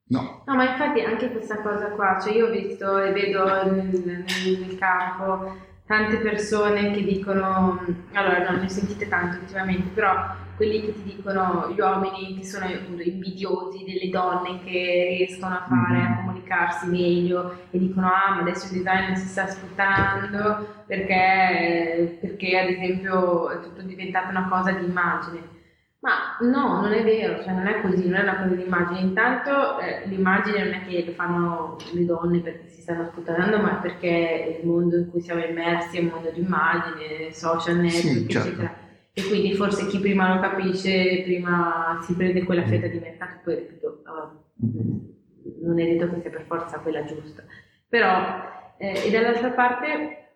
[0.07, 0.43] no.
[0.45, 3.43] No, ma infatti anche questa cosa qua, cioè io ho visto e vedo
[3.73, 7.81] nel, nel campo tante persone che dicono,
[8.11, 10.13] allora non ne sentite tanto ultimamente, però
[10.57, 15.65] quelli che ti dicono gli uomini che sono appunto invidiosi delle donne che riescono a
[15.67, 16.11] fare, mm-hmm.
[16.11, 22.59] a comunicarsi meglio e dicono ah ma adesso il design si sta sfruttando perché, perché
[22.59, 25.55] ad esempio è tutto diventato una cosa di immagine.
[25.99, 28.99] Ma no, non è vero, cioè non è così, non è una cosa di immagine.
[28.99, 34.59] Intanto eh, l'immagine non è che lo fanno le donne perché stanno sfruttando, ma perché
[34.61, 38.47] il mondo in cui siamo immersi è un mondo di immagine, social network, sì, certo.
[38.47, 38.75] eccetera.
[39.11, 42.67] E quindi forse chi prima lo capisce, prima si prende quella mm.
[42.67, 47.43] fetta di mercato, poi ripeto, uh, non è detto che sia per forza quella giusta.
[47.89, 50.29] Però, eh, e dall'altra parte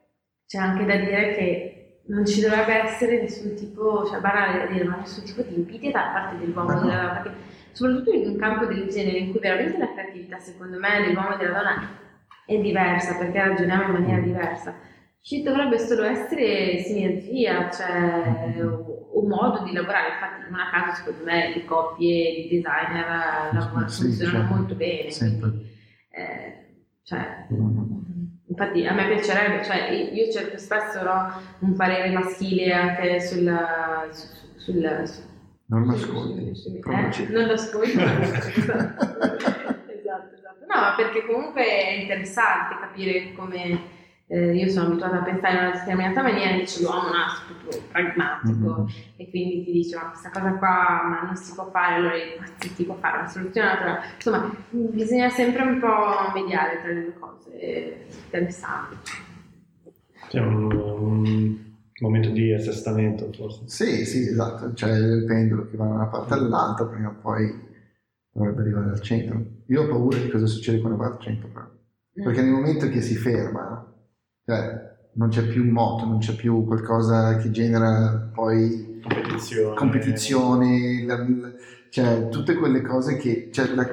[0.46, 4.84] c'è anche da dire che non ci dovrebbe essere nessun tipo, cioè banale da dire,
[4.84, 7.32] ma nessun tipo di invidia da parte dell'uomo e della donna, perché
[7.72, 11.38] soprattutto in un campo del genere in cui veramente la creatività secondo me dell'uomo e
[11.38, 12.01] della donna
[12.56, 14.74] è diversa, perché ragioniamo in maniera diversa.
[15.22, 18.62] Ci dovrebbe solo essere sinergia, cioè
[19.14, 23.88] un modo di lavorare, infatti non a caso secondo me le coppie di designer lavorano,
[23.88, 24.54] sì, funzionano certo.
[24.56, 25.70] molto bene, quindi,
[26.10, 26.66] eh,
[27.04, 27.46] cioè,
[28.48, 33.56] infatti a me piacerebbe, cioè io cerco spesso no, un parere maschile anche sul,
[34.56, 35.30] sul, sul
[35.72, 36.52] non lo ascolti.
[36.52, 37.28] Eh?
[37.30, 37.96] Non lo ascolti.
[40.74, 45.64] No, ma perché comunque è interessante capire come eh, io sono abituata a pensare in
[45.66, 48.88] una determinata maniera, invece l'uomo no, è proprio pragmatico mm-hmm.
[49.18, 52.14] e quindi ti dice ma questa cosa qua ma non si può fare, allora
[52.58, 54.00] si può fare una soluzione naturale.
[54.16, 58.96] Insomma, bisogna sempre un po' mediare tra le due cose, è interessante.
[60.30, 61.58] C'è un, un
[62.00, 63.64] momento di assestamento forse.
[63.66, 67.70] Sì, sì, esatto, cioè il pendolo che va da una parte all'altra, prima o poi
[68.32, 69.44] dovrebbe arrivare al centro.
[69.68, 71.66] Io ho paura di cosa succede quando va al centro, però.
[71.66, 72.24] Mm.
[72.24, 73.94] Perché nel momento che si ferma,
[74.46, 81.26] cioè, non c'è più moto, non c'è più qualcosa che genera poi competizione, competizione la,
[81.90, 83.86] cioè tutte quelle cose che cioè, la,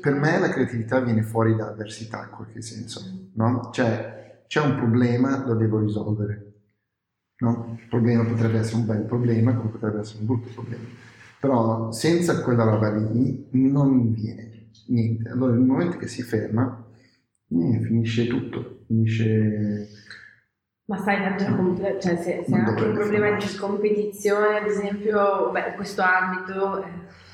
[0.00, 3.70] per me la creatività viene fuori da avversità in qualche senso, no?
[3.72, 6.42] Cioè c'è un problema, lo devo risolvere.
[7.38, 7.76] No?
[7.78, 10.84] Il problema potrebbe essere un bel problema, come potrebbe essere un brutto problema.
[11.46, 14.46] Però senza quella roba lì non viene
[14.88, 15.28] niente.
[15.28, 16.84] Allora nel momento che si ferma,
[17.48, 19.88] eh, finisce tutto, finisce...
[20.86, 26.02] Ma sai, tanto cioè, se, se anche un problema di competizione, ad esempio, beh, questo
[26.02, 26.88] ambito è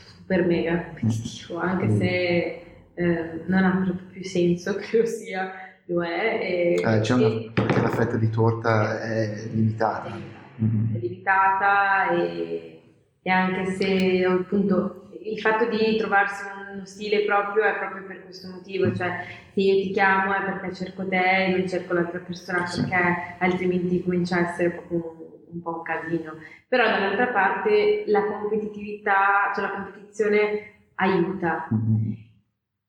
[0.04, 1.98] super mega competitivo, anche mm.
[1.98, 2.62] se
[2.94, 5.52] eh, non ha proprio più senso che lo sia,
[5.86, 6.38] lo è.
[6.40, 10.08] E, eh, c'è una, perché la fetta di torta è limitata.
[10.08, 10.94] È limitata, mm-hmm.
[10.94, 12.81] è limitata e,
[13.22, 18.48] e anche se appunto il fatto di trovarsi uno stile proprio è proprio per questo
[18.48, 22.64] motivo, cioè se io ti chiamo è perché cerco te e non cerco l'altra persona
[22.64, 26.34] perché altrimenti comincia a essere proprio un, un po' un casino.
[26.66, 31.68] Però dall'altra parte la competitività, cioè la competizione aiuta.
[31.72, 32.12] Mm-hmm.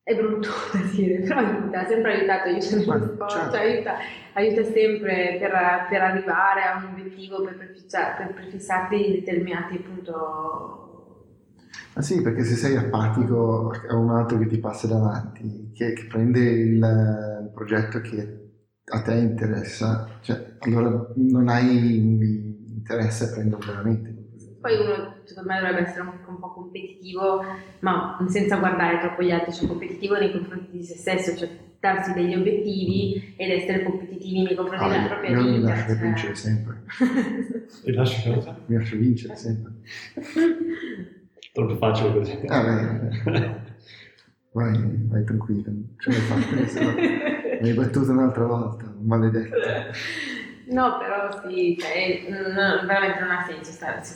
[0.03, 3.55] È brutto da dire, però aiuta, ha sempre aiutato, aiuta nello sport, certo.
[3.55, 3.93] aiuta,
[4.33, 5.51] aiuta sempre per,
[5.89, 10.83] per, arrivare a un obiettivo, per, per prefissarti determinati appunto
[11.95, 16.05] ma sì, perché se sei apatico a un altro che ti passa davanti, che, che
[16.07, 18.41] prende il, il, progetto che
[18.85, 21.97] a te interessa, cioè, allora non hai
[22.67, 24.12] interesse a prenderlo veramente.
[24.63, 27.43] Poi uno, secondo me, dovrebbe essere un, un, po' competitivo,
[27.81, 31.49] ma senza guardare troppo gli altri, cioè competitivo nei confronti di se stesso, cioè
[31.81, 35.49] darsi degli obiettivi ed essere competitivi nei confronti ah, della propria io vita.
[35.49, 35.97] Io mi lascio cioè...
[35.97, 36.81] vincere sempre.
[37.83, 38.57] e lasci cosa?
[38.67, 39.71] Mi lascio vincere sempre.
[41.51, 42.39] Troppo facile così.
[42.47, 43.61] Ah, beh.
[44.53, 46.55] Vai, vai tranquillo, ce l'hai fatta.
[47.59, 49.57] Mi hai battuto un'altra volta, maledetto.
[50.73, 53.71] No, però sì, cioè, non, veramente non ha senso.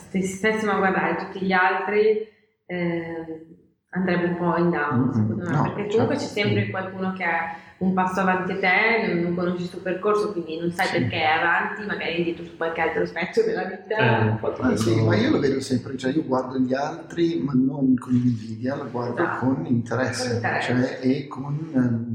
[0.09, 2.27] Se stessimo a guardare tutti gli altri,
[2.65, 3.45] eh,
[3.89, 5.11] andrebbe un po' in down, mm-hmm.
[5.11, 6.33] secondo me, no, perché comunque certo.
[6.33, 9.79] c'è sempre qualcuno che è un passo avanti a te, non, non conosci il suo
[9.79, 10.93] percorso, quindi non sai sì.
[10.93, 13.97] perché è avanti, magari è indietro su qualche altro aspetto della vita.
[13.97, 17.95] Eh, ah, sì, ma io lo vedo sempre, cioè io guardo gli altri, ma non
[17.95, 19.37] con invidia, lo guardo no.
[19.37, 20.73] con interesse, con interesse.
[20.73, 22.06] Cioè, e con...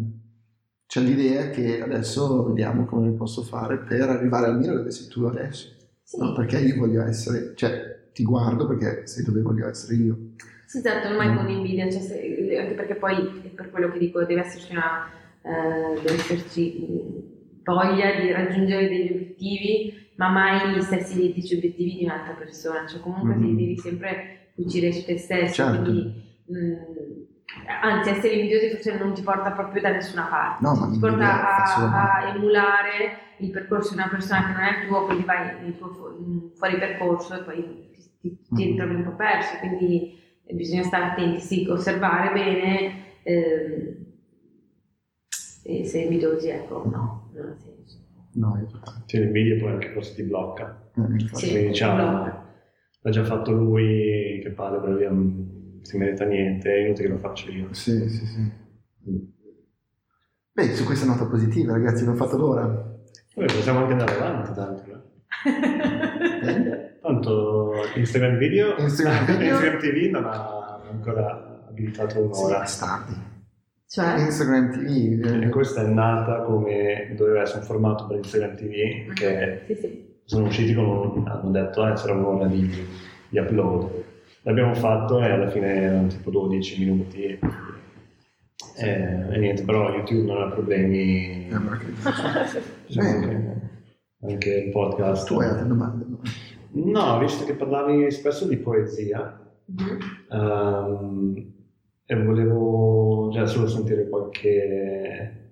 [0.92, 5.74] C'è l'idea che adesso vediamo come posso fare per arrivare almeno dove sei tu adesso.
[6.02, 6.18] Sì.
[6.18, 6.34] No?
[6.34, 10.18] Perché io voglio essere, cioè ti guardo perché sei dove voglio essere io.
[10.66, 11.36] Sì, esatto, non mai mm.
[11.36, 15.08] con invidia, cioè se, anche perché poi per quello che dico deve esserci una
[15.40, 16.86] eh, deve esserci
[17.64, 23.00] voglia di raggiungere degli obiettivi, ma mai gli stessi identici obiettivi di un'altra persona, cioè
[23.00, 23.56] comunque mm-hmm.
[23.56, 25.80] devi sempre fuggire su te stesso, certo.
[25.80, 27.21] quindi mh, mm,
[27.66, 32.20] anzi essere invidiosi forse non ti porta proprio da nessuna parte, no, ti porta a,
[32.20, 35.76] a, emulare il percorso di una persona che non è il tuo, quindi vai nel
[35.76, 38.70] tuo fu- fuori percorso e poi ti, ti, ti mm-hmm.
[38.70, 43.00] ritrovi un po' perso, quindi bisogna stare attenti, sì, osservare bene.
[43.22, 43.96] Eh,
[45.64, 48.00] e se invidiosi, ecco, no, non ha senso.
[48.34, 48.58] No.
[49.06, 50.90] Sì, l'invidia poi anche forse ti blocca.
[50.98, 52.46] Mm, sì, Quindi diciamo,
[53.00, 57.12] l'ha già fatto lui, che palle, per via, non si merita niente, è inutile che
[57.12, 57.72] lo faccio io.
[57.72, 58.40] Sì, sì, sì.
[59.10, 59.16] Mm.
[60.52, 62.66] Beh, su questa nota positiva, ragazzi, abbiamo fatto l'ora.
[63.34, 64.90] Poi possiamo anche andare avanti, tanto.
[66.44, 66.98] Eh?
[67.00, 69.52] Tanto Instagram video, Instagram, video.
[69.52, 72.34] Instagram TV non ha ancora abilitato un'ora.
[72.34, 73.14] Sì, bastardi.
[73.86, 74.20] Cioè?
[74.20, 75.42] Instagram TV.
[75.42, 78.72] E questa è nata come doveva essere un formato per Instagram TV
[79.08, 79.12] mm.
[79.14, 80.20] che sì, sì.
[80.24, 82.70] sono usciti con hanno detto eh, sarà un'ora di,
[83.28, 83.90] di upload.
[84.44, 87.38] L'abbiamo fatto e alla fine erano tipo 12 minuti.
[88.76, 88.88] E,
[89.30, 91.48] e niente, però YouTube non ha problemi.
[91.48, 93.60] Eh, diciamo anche,
[94.22, 95.26] anche il podcast.
[95.26, 96.04] Tu hai altre domande?
[96.72, 99.40] No, visto che parlavi spesso di poesia,
[99.70, 99.98] mm-hmm.
[100.30, 101.52] um,
[102.04, 105.50] e volevo già solo sentire qualche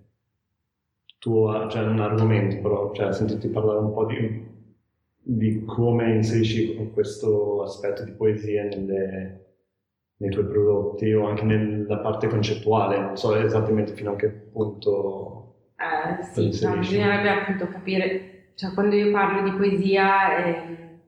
[1.18, 4.48] tuo, cioè un argomento, però, cioè sentirti parlare un po' di,
[5.22, 9.50] di come inserisci questo aspetto di poesia nelle,
[10.16, 15.36] nei tuoi prodotti o anche nella parte concettuale, non so esattamente fino a che punto.
[15.76, 20.98] Eh, sì, no, bisognerebbe appunto capire, cioè quando io parlo di poesia è,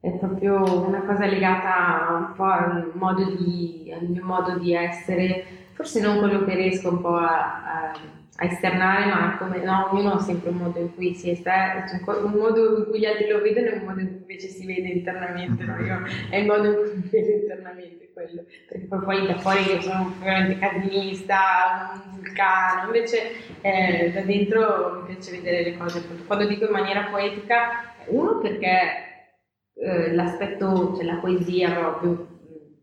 [0.00, 5.44] è, proprio una cosa legata un po' al, modo di, al mio modo di essere,
[5.74, 10.14] forse non quello che riesco un po' a, a a esternare, ma come no, ognuno
[10.14, 13.28] ha sempre un modo in cui si esterna, cioè un modo in cui gli altri
[13.28, 15.76] lo vedono e un modo in cui invece si vede internamente, no?
[15.78, 19.60] Io, è il modo in cui mi vedo internamente quello, perché poi, poi da fuori
[19.70, 23.30] io sono veramente casinista, un vulcano, invece
[23.60, 29.34] eh, da dentro mi piace vedere le cose, quando dico in maniera poetica, uno perché
[29.74, 32.26] eh, l'aspetto, cioè la poesia proprio,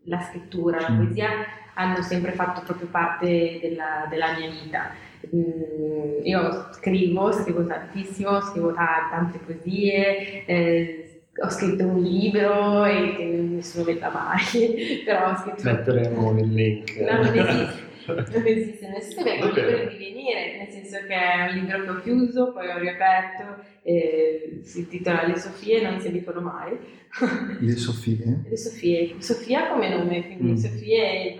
[0.04, 1.28] la scrittura, la poesia
[1.74, 8.72] hanno sempre fatto proprio parte della, della mia vita Mm, io scrivo, scrivo tantissimo, scrivo
[8.72, 15.36] t- tante poesie, eh, ho scritto un libro e che nessuno veda mai, però ho
[15.36, 15.62] scritto...
[15.62, 16.96] Metteremo il link.
[17.00, 17.86] No, non esiste.
[18.08, 21.82] Non esiste, non esiste perché è libro di venire, nel senso che è un libro
[21.82, 26.74] che ho chiuso, poi ho riaperto, eh, si intitola Le Sofie, non si dicono mai.
[27.60, 28.44] Le Sofie?
[28.48, 30.54] Le Sofie, Sofia come nome, quindi mm.
[30.54, 31.36] Sofie,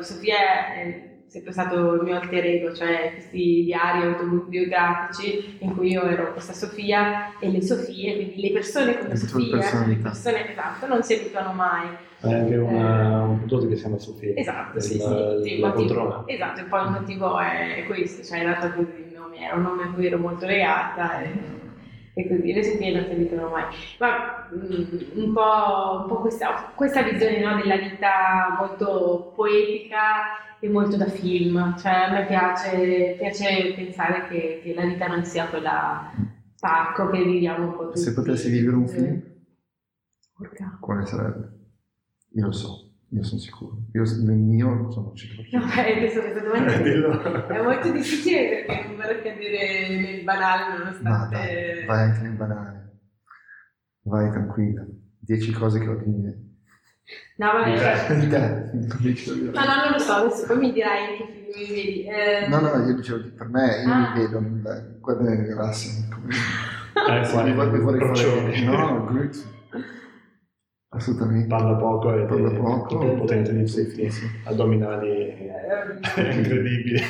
[0.00, 6.02] Sofia è sempre stato il mio alter ego, cioè questi diari autobiografici in cui io
[6.02, 11.02] ero questa Sofia e le Sofie, quindi le persone come Sofia, le persone esatto, non
[11.02, 11.86] si abituano mai.
[12.20, 14.32] È anche una, eh, un prodotto che si chiama Sofia.
[14.34, 18.44] Esatto, sì, la, sì, la motivo, Esatto, e poi il motivo è questo, cioè in
[18.44, 21.57] realtà il nome era un nome a cui ero molto legata e,
[22.18, 23.64] e così le Sofie non si abituano mai.
[23.98, 30.66] Ma mm, un po', un po questa, questa, visione no, della vita molto poetica è
[30.66, 35.46] molto da film, cioè a me piace, piace pensare che, che, la vita non sia
[35.46, 36.10] quella
[36.58, 38.00] pacco che viviamo un po' tutti.
[38.00, 39.22] Se potessi vivere un film,
[40.36, 40.76] Porca.
[40.80, 41.52] quale sarebbe?
[42.32, 43.76] Io lo so, io sono sicuro.
[43.98, 45.42] Io nel mio sono sicuro.
[45.58, 51.08] No, questa domanda è molto difficile perché non vorrei cadere nel banale nonostante...
[51.08, 52.98] No, dai, vai anche nel banale.
[54.02, 54.86] Vai tranquilla.
[55.18, 56.42] Dieci cose che ho di me.
[57.36, 58.08] No, vabbè.
[59.52, 62.04] Ma no, non lo so, adesso poi mi dirai che film mi vedi.
[62.04, 62.46] Eh...
[62.48, 64.12] No, no, io dicevo che per me, io ah.
[64.12, 66.12] mi vedo nel guarda nel Racing.
[66.12, 66.34] Come...
[67.18, 68.60] Eh, sì, mi vorrei, vorrei fare...
[68.64, 69.56] No, Groot.
[70.90, 71.46] Assolutamente.
[71.46, 72.98] Parla poco e parla poco.
[72.98, 74.26] Più potente di tutti, sì.
[74.44, 77.00] addominali eh, incredibili.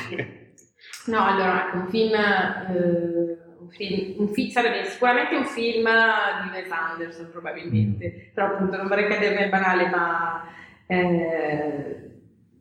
[1.07, 2.13] No, allora, ecco, un film...
[2.13, 8.33] Eh un film, un fi- sarebbe sicuramente un film di Wes Anderson probabilmente, mm.
[8.33, 10.43] però appunto non vorrei cadere nel banale, ma
[10.87, 12.09] eh,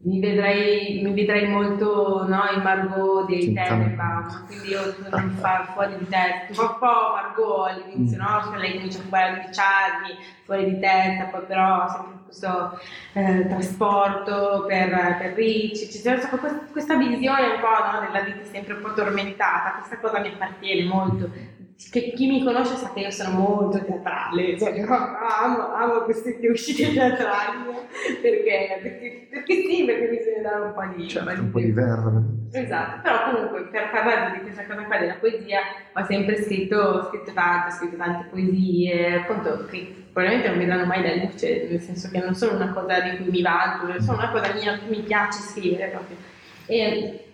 [0.00, 5.98] mi, vedrei, mi vedrei molto no, in Margot dei Tenenbaum, quindi io non fa fuori
[5.98, 8.20] di testa, un po' Margot all'inizio, mm.
[8.20, 8.42] no?
[8.44, 12.80] Cioè lei comincia a fare 12 anni, fuori di testa, poi però sempre questo
[13.14, 18.74] eh, trasporto per, per ricci, c'è questa, questa visione un po' no, della vita sempre
[18.74, 21.30] un po' tormentata, questa cosa mi appartiene molto,
[21.90, 26.92] che chi mi conosce sa che io sono molto teatrale, cioè amo, amo queste uscite
[26.92, 27.70] teatrali,
[28.20, 31.08] perché, perché, perché, sì, perché bisogna dare un po' di...
[31.08, 32.22] Certo, un po' di verve.
[32.50, 35.60] Esatto, però comunque per parlare di questa cosa qua della poesia
[35.92, 41.02] ho sempre scritto, scritto tanto, ho scritto tante poesie, appunto che probabilmente non vedranno mai
[41.02, 44.18] la luce, nel senso che non sono una cosa di cui mi vanto, non sono
[44.18, 46.16] una cosa mia che mi piace scrivere proprio.
[46.66, 47.27] E,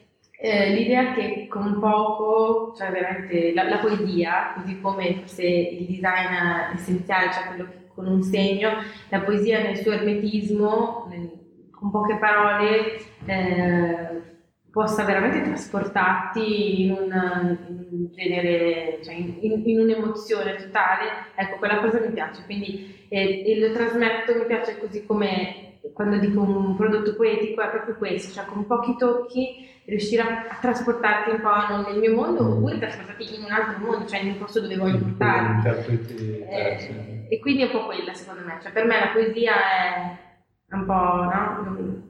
[0.44, 6.74] eh, l'idea che con poco, cioè veramente la, la, poesia, così come forse il design
[6.74, 8.72] essenziale, cioè quello che con un segno,
[9.08, 11.08] la poesia nel suo ermetismo,
[11.70, 14.22] con poche parole, eh,
[14.70, 17.58] possa veramente trasportarti in un,
[17.90, 21.04] in genere, cioè in, in, un'emozione totale,
[21.36, 26.18] ecco, quella cosa mi piace, quindi eh, e lo trasmetto, mi piace così come quando
[26.18, 31.40] dico un prodotto poetico è proprio questo, cioè con pochi tocchi riuscire a, trasportarti un
[31.40, 34.76] po' nel mio mondo oppure trasportarti in un altro mondo, cioè in un posto dove
[34.76, 35.98] voglio portarti.
[36.48, 39.54] Eh, e quindi è un po' quella secondo me, cioè per me la poesia
[40.68, 42.02] è un po' no?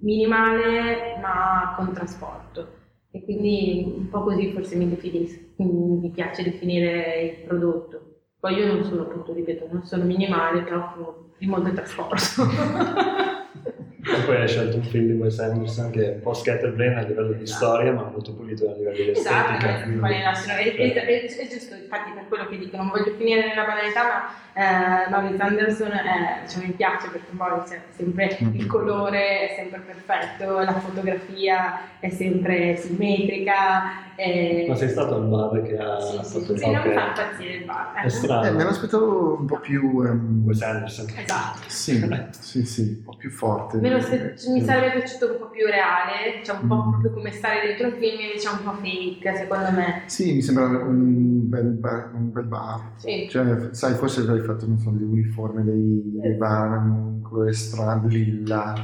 [0.00, 2.78] minimale ma con trasporto
[3.10, 8.04] e quindi un po' così forse mi definisco, mi piace definire il prodotto.
[8.38, 10.94] Poi io non sono appunto, ripeto, non sono minimale, però
[11.36, 12.46] di molto trasporto.
[14.26, 17.32] poi hai scelto un film di Wes Anderson che è un po' scatterbrain a livello
[17.32, 17.64] di Esatto.
[17.64, 19.98] storia, ma molto pulito a livello di Esatto, estetica.
[19.98, 22.88] qual è la sua- è, è- è- è giusto, infatti per quello che dico, non
[22.88, 27.48] voglio finire nella banalità, ma, eh, ma Wes Anderson eh, cioè, mi piace perché poi
[27.68, 34.08] c'è sempre il colore è sempre perfetto, la fotografia è sempre simmetrica.
[34.16, 36.92] eh, Ma sei stato al bar che ha Sì, sì, fatto sì, il non mi
[36.92, 37.92] fa impazzire il bar.
[37.94, 38.10] È eh.
[38.10, 38.46] strano.
[38.46, 40.02] Eh, me l'aspettavo un po' più...
[40.04, 41.06] ehm, Wes Anderson.
[41.16, 41.58] Esatto.
[41.68, 42.06] sì,
[42.40, 43.78] sì, sì, un po' più forte.
[43.90, 46.90] Me lo spe- mi sarebbe piaciuto un po' più reale, cioè un po' Mm.
[46.90, 50.02] proprio come stare dentro un film, invece è un po' fake, secondo me.
[50.06, 52.10] Sì, mi sembra un bel bar.
[52.14, 52.80] Un bel bar.
[52.96, 53.26] Sì.
[53.28, 58.74] Cioè, sai, forse avrei fatto, non so, l'uniforme dei, dei bar, un colore strano, lilla,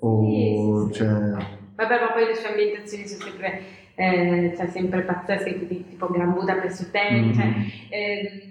[0.00, 0.86] o...
[0.86, 1.08] Sì, sì, cioè...
[1.08, 3.60] Vabbè, ma poi le sue ambientazioni sono sempre,
[3.94, 7.32] eh, cioè, sempre pazzesche, quindi tipo Gran Budapest Hotel, Mhm.
[7.34, 7.44] cioè,
[7.88, 8.48] ehm,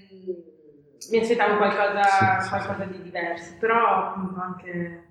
[1.11, 5.03] mi aspettavo qualcosa, qualcosa di diverso, però appunto anche...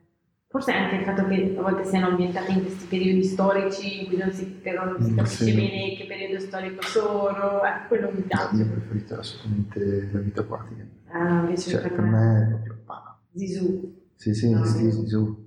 [0.50, 4.16] Forse anche il fatto che a volte siano ambientati in questi periodi storici in cui
[4.16, 5.54] non si, però non si Mm, capisce sì.
[5.54, 8.54] bene che periodo storico sono, eh, quello mi Il piace.
[8.56, 10.86] mio preferito è assolutamente la vita aquatica.
[11.10, 12.42] Ah, invece Cioè, per, per me...
[12.42, 13.20] è proprio pa.
[13.34, 14.06] Zizou.
[14.14, 14.64] Sì, sì, No.
[14.64, 15.02] sì, sì, su.
[15.02, 15.46] Zizou.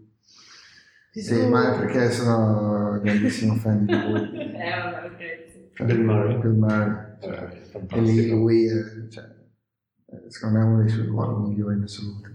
[1.14, 4.30] Sì, ma è perché sono grandissimo fan di lui.
[4.62, 5.74] Eh, vabbè, ok.
[5.74, 6.40] Cioè, Bill Murray.
[6.42, 9.24] Bill Murray, cioè, Eh, e lì lui è, cioè,
[10.06, 12.30] è, secondo me è uno dei suoi ruoli migliori in assoluto.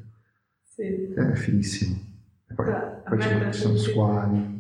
[0.64, 1.12] Sì.
[1.14, 2.14] È fighissimo.
[2.57, 2.66] Poi,
[3.05, 4.55] poi a ci sono- squali.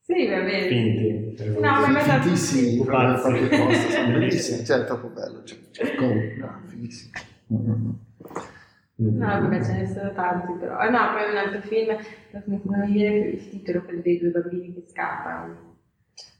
[0.00, 0.66] Sì, va bene.
[0.66, 1.44] Finti.
[1.60, 4.64] No, ma me da- Fintissimi, proprio in qualche posto, sono bellissimi.
[4.64, 5.44] Cioè, è troppo bello.
[5.44, 7.12] Cioè, cioè, go, no, fighissimo.
[7.52, 7.90] Mm.
[8.96, 10.76] No, vabbè, ce ne sono tanti però.
[10.76, 11.96] Ah, no, poi un altro film,
[12.30, 15.70] non mi viene più il titolo, quello dei due bambini che scappano.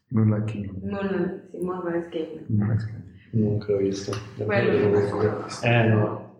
[0.09, 0.89] Moonlight Kingdom.
[0.91, 2.45] Moon, sì, Moonrise Game.
[2.49, 3.11] Moonlight Kingdom.
[3.33, 4.13] Non l'ho visto.
[4.45, 6.32] Quello Eh no.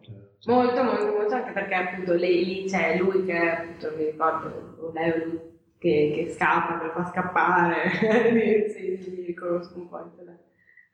[0.47, 4.91] Molto, molto, molto, anche perché appunto lei, lì c'è lui che appunto mi ricordo, o
[4.93, 5.41] lei o lui
[5.79, 7.91] che, che scappa, che lo fa scappare.
[8.75, 10.37] sì, sì, mi riconosco un po' nella,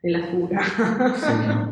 [0.01, 0.61] nella fuga.
[0.61, 1.31] Sì.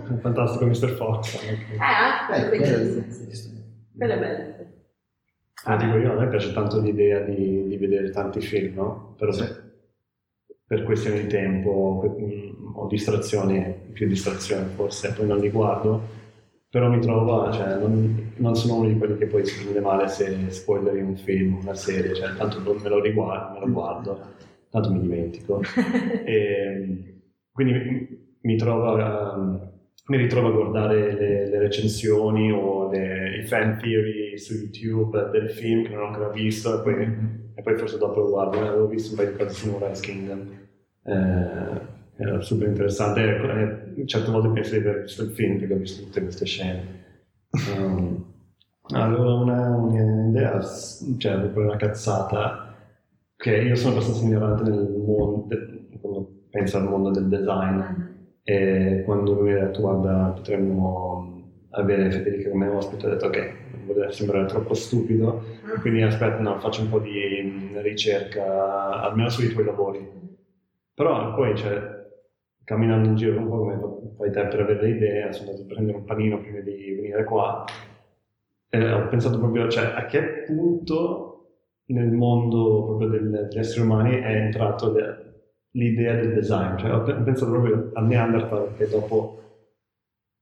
[0.13, 0.89] È fantastico Mr.
[0.95, 1.43] Fox.
[1.43, 3.55] Eh, anche quello Eh, è quello bellissimo.
[3.95, 4.55] Quello è bello.
[5.65, 9.15] Ah, dico io, a me piace tanto l'idea di, di vedere tanti film, no?
[9.17, 9.45] Però Sì.
[10.65, 16.15] per questioni di tempo per- mm, ho distrazioni, più distrazioni forse, poi non li guardo,
[16.77, 20.07] però mi trovo, cioè, non, non sono uno di quelli che poi si prende male
[20.07, 24.21] se spoileri un film, una serie, cioè tanto me lo riguardo, me lo guardo,
[24.69, 25.61] tanto mi dimentico.
[26.23, 27.15] E,
[27.51, 28.07] quindi mi,
[28.41, 29.71] mi trovo a-
[30.09, 35.49] mi ritrovo a guardare le, le recensioni o le, i fan theory su YouTube del
[35.49, 37.03] film che non ho ancora visto e poi,
[37.55, 38.59] e poi forse dopo lo guardo.
[38.59, 40.49] Avevo visto un paio di cose su Moonrise Kingdom.
[41.03, 41.81] Eh,
[42.17, 43.21] era super interessante.
[43.21, 46.45] Ecco, eh, certe volte penso di aver visto il film perché ho visto tutte queste
[46.45, 47.05] scene.
[47.75, 48.25] Um,
[48.89, 50.61] allora una, un'idea,
[51.17, 52.75] cioè proprio una cazzata,
[53.35, 55.47] che io sono abbastanza ignorante nel mondo,
[56.49, 57.81] penso al mondo del design.
[58.43, 61.37] E quando lui ha detto guarda potremmo
[61.71, 63.53] avere Federica come ospite ho detto ok
[63.85, 65.43] vuole sembrare troppo stupido
[65.81, 67.11] quindi aspetta no faccio un po' di
[67.43, 70.09] mm, ricerca almeno sui tuoi lavori
[70.93, 71.96] però poi cioè
[72.67, 73.79] camminando in giro un po' come
[74.17, 77.23] fai te per avere le idee sono andato a prendere un panino prima di venire
[77.23, 77.63] qua.
[78.69, 81.45] E ho pensato proprio cioè a che punto
[81.85, 85.23] nel mondo proprio del- degli esseri umani è entrato le-
[85.71, 89.39] l'idea del design, cioè ho pe- pensato proprio al Neanderthal che dopo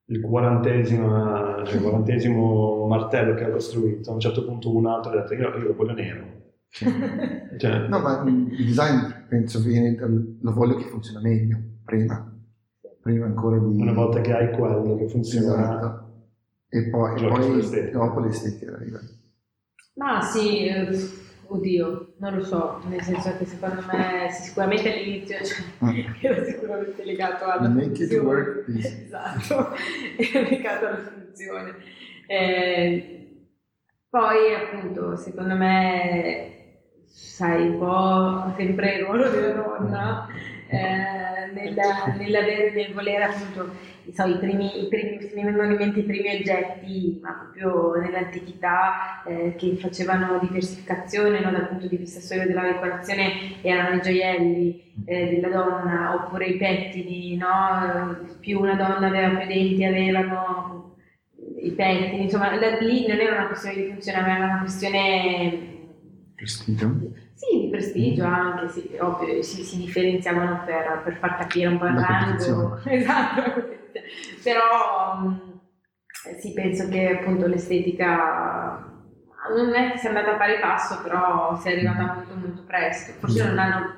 [0.05, 5.11] il quarantesimo, cioè il quarantesimo martello che ha costruito, a un certo punto un altro
[5.11, 6.33] ha detto io, io lo voglio nero.
[7.57, 12.31] Cioè, No, ma il design penso viene dal, lo voglio che funziona meglio, prima.
[13.01, 13.81] Prima ancora di...
[13.81, 16.03] una volta che hai quello che funziona, Esatto.
[16.69, 18.99] E poi, e poi dopo l'estetica arriva.
[19.93, 20.87] Ma sì, eh,
[21.47, 26.13] oddio, non lo so, nel senso che secondo me sicuramente all'inizio cioè, Mm.
[26.21, 28.25] era sicuramente legato alla Make it funzione.
[28.27, 29.03] work, please.
[29.05, 29.69] Esatto,
[30.17, 31.75] era legato alla funzione.
[32.27, 33.47] Eh,
[34.09, 40.27] poi appunto, secondo me, sai, un po' sempre il ruolo della donna
[40.67, 41.14] eh,
[41.55, 43.71] nella- nell'avere- nel volere appunto
[44.13, 49.23] so, i primi, i primi, mi vengono in mente i primi oggetti, ma proprio nell'antichità
[49.25, 54.93] eh, che facevano diversificazione no, dal punto di vista solo della decorazione erano i gioielli
[55.05, 58.17] eh, della donna oppure i pettini, no?
[58.39, 60.95] più una donna aveva più denti avevano
[61.61, 65.73] i pettini, insomma lì non era una questione di funzione, ma era una questione
[66.35, 66.91] Prestigio.
[67.45, 71.85] Sì, di prestigio anche, sì, ovvio, si, si differenziavano per, per far capire un po'
[71.85, 72.79] il rango.
[72.85, 73.73] Esatto,
[74.43, 75.59] però mh,
[76.39, 78.93] sì, penso che appunto l'estetica
[79.55, 83.13] non è che sia andata a pari passo, però si è arrivata molto molto presto.
[83.19, 83.93] Forse non hanno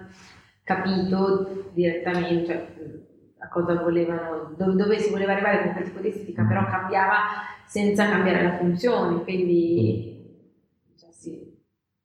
[0.63, 2.67] capito direttamente cioè,
[3.39, 7.17] a cosa volevano, dove, dove, si voleva arrivare con quel tipo di estetica, però cambiava
[7.65, 10.16] senza cambiare la funzione, quindi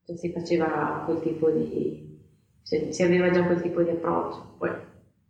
[0.04, 2.20] cioè, si, faceva quel tipo di,
[2.62, 4.54] cioè, si aveva già quel tipo di approccio.
[4.58, 4.70] Poi,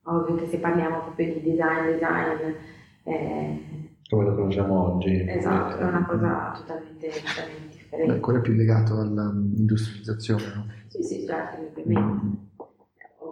[0.05, 2.55] ovvio che se parliamo proprio di design, design...
[3.05, 5.25] Eh, come lo conosciamo oggi.
[5.27, 8.13] Esatto, è una cosa totalmente, totalmente differente.
[8.13, 10.67] Beh, quello è più legato all'industrializzazione, no?
[10.89, 12.33] Sì, sì, certo, mm.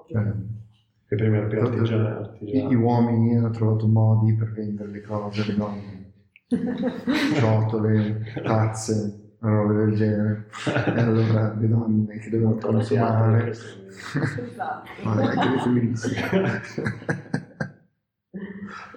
[0.07, 2.39] cioè, le prime artigiane.
[2.41, 6.13] Gli, gli uomini hanno trovato modi per vendere le cose, le donne,
[7.35, 10.47] ciotole, tazze, robe del genere.
[10.97, 13.51] E allora le donne che dovevano consumare.
[13.51, 14.91] Esatto.
[15.03, 16.17] anche le femministe.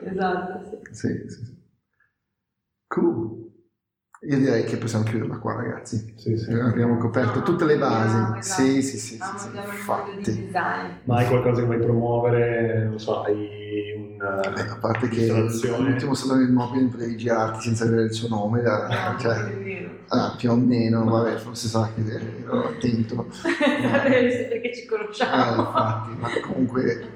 [0.04, 0.78] esatto, sì.
[0.92, 1.62] Sì, sì, sì.
[2.88, 3.42] Cool.
[4.26, 6.14] Io direi che possiamo chiuderla qua, ragazzi.
[6.16, 6.54] Sì, sì.
[6.54, 8.16] Abbiamo coperto no, tutte le basi.
[8.16, 8.62] No, esatto.
[8.62, 9.18] Sì, sì, sì.
[9.18, 10.50] sì, sì infatti.
[11.04, 12.86] Ma hai qualcosa che vuoi promuovere?
[12.86, 13.63] Non so, hai
[13.96, 14.18] un.
[14.18, 18.62] Beh, a parte che l'ultimo salone del mobile potevi girarti senza avere il suo nome,
[18.62, 19.38] da, cioè,
[20.08, 23.16] ah, più o meno, vabbè, forse sa che ero attento.
[23.26, 25.34] ma, perché ci conosciamo.
[25.34, 27.08] Eh, infatti, ma comunque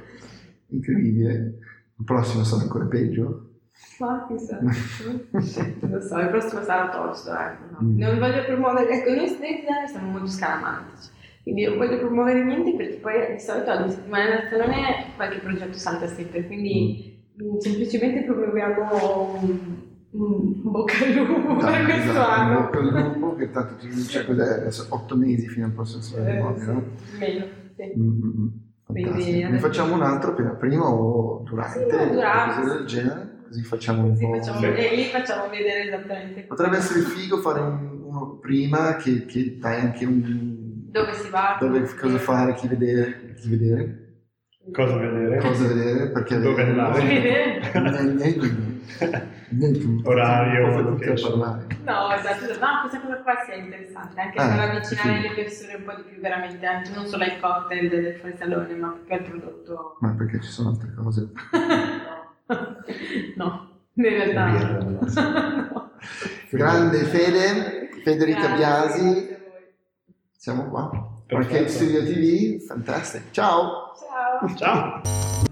[0.68, 1.60] incredibile.
[2.00, 3.48] Il prossimo sarà ancora peggio.
[4.00, 7.64] Ma chissà, lo so, il prossimo sarà tosto, ecco.
[7.72, 7.78] No.
[7.82, 7.98] Mm.
[7.98, 11.10] Non voglio promuovere, ecco, noi stessi siamo molto scaramantici,
[11.48, 15.78] quindi non voglio promuovere niente perché poi di solito ogni settimana del salone qualche progetto
[15.78, 17.58] salta sempre, quindi mm.
[17.60, 19.60] semplicemente promuoviamo un,
[20.12, 22.58] un bocca al lupo no, per questo esatto, anno.
[22.58, 26.02] Un bocca al lupo che tanto ti dice cos'è adesso, otto mesi fino al prossimo
[26.02, 26.84] salone eh, sì, no?
[27.18, 27.46] Meno,
[27.78, 27.94] sì.
[27.98, 28.48] Mm-hmm.
[28.88, 31.80] Quindi, ne facciamo un altro prima o durante?
[31.80, 32.62] Sì, durante.
[32.62, 33.36] Cose del genere?
[33.48, 34.34] così facciamo un po'.
[34.34, 36.42] Facciamo, e lì facciamo vedere esattamente.
[36.42, 40.67] Potrebbe essere figo fare un, uno prima che, che dai anche un.
[40.98, 41.58] Dove si va?
[41.60, 43.36] Dove, cosa fare, chi vedere.
[43.36, 44.06] Chi vedere.
[44.72, 45.38] Cosa vedere?
[45.38, 47.00] Cosa vedere, perché dove andare?
[47.00, 47.62] Chi vedere?
[50.04, 51.40] Orario, location.
[51.84, 55.28] No, esatto, no, questa cosa qua sia interessante, anche ah, per avvicinare sì.
[55.28, 58.76] le persone un po' di più veramente, anche non solo ai cocktail del fuori salone,
[58.76, 59.96] ma più al prodotto.
[60.02, 61.32] Ma perché ci sono altre cose?
[63.38, 64.50] no, in realtà
[65.72, 65.92] no.
[66.50, 69.37] Grande Fede, Federica Biasi.
[70.48, 70.90] Siamo qua.
[71.26, 73.26] Perché Studio TV, fantastico.
[73.32, 73.92] Ciao.
[74.00, 74.56] Ciao.
[74.56, 75.47] Ciao.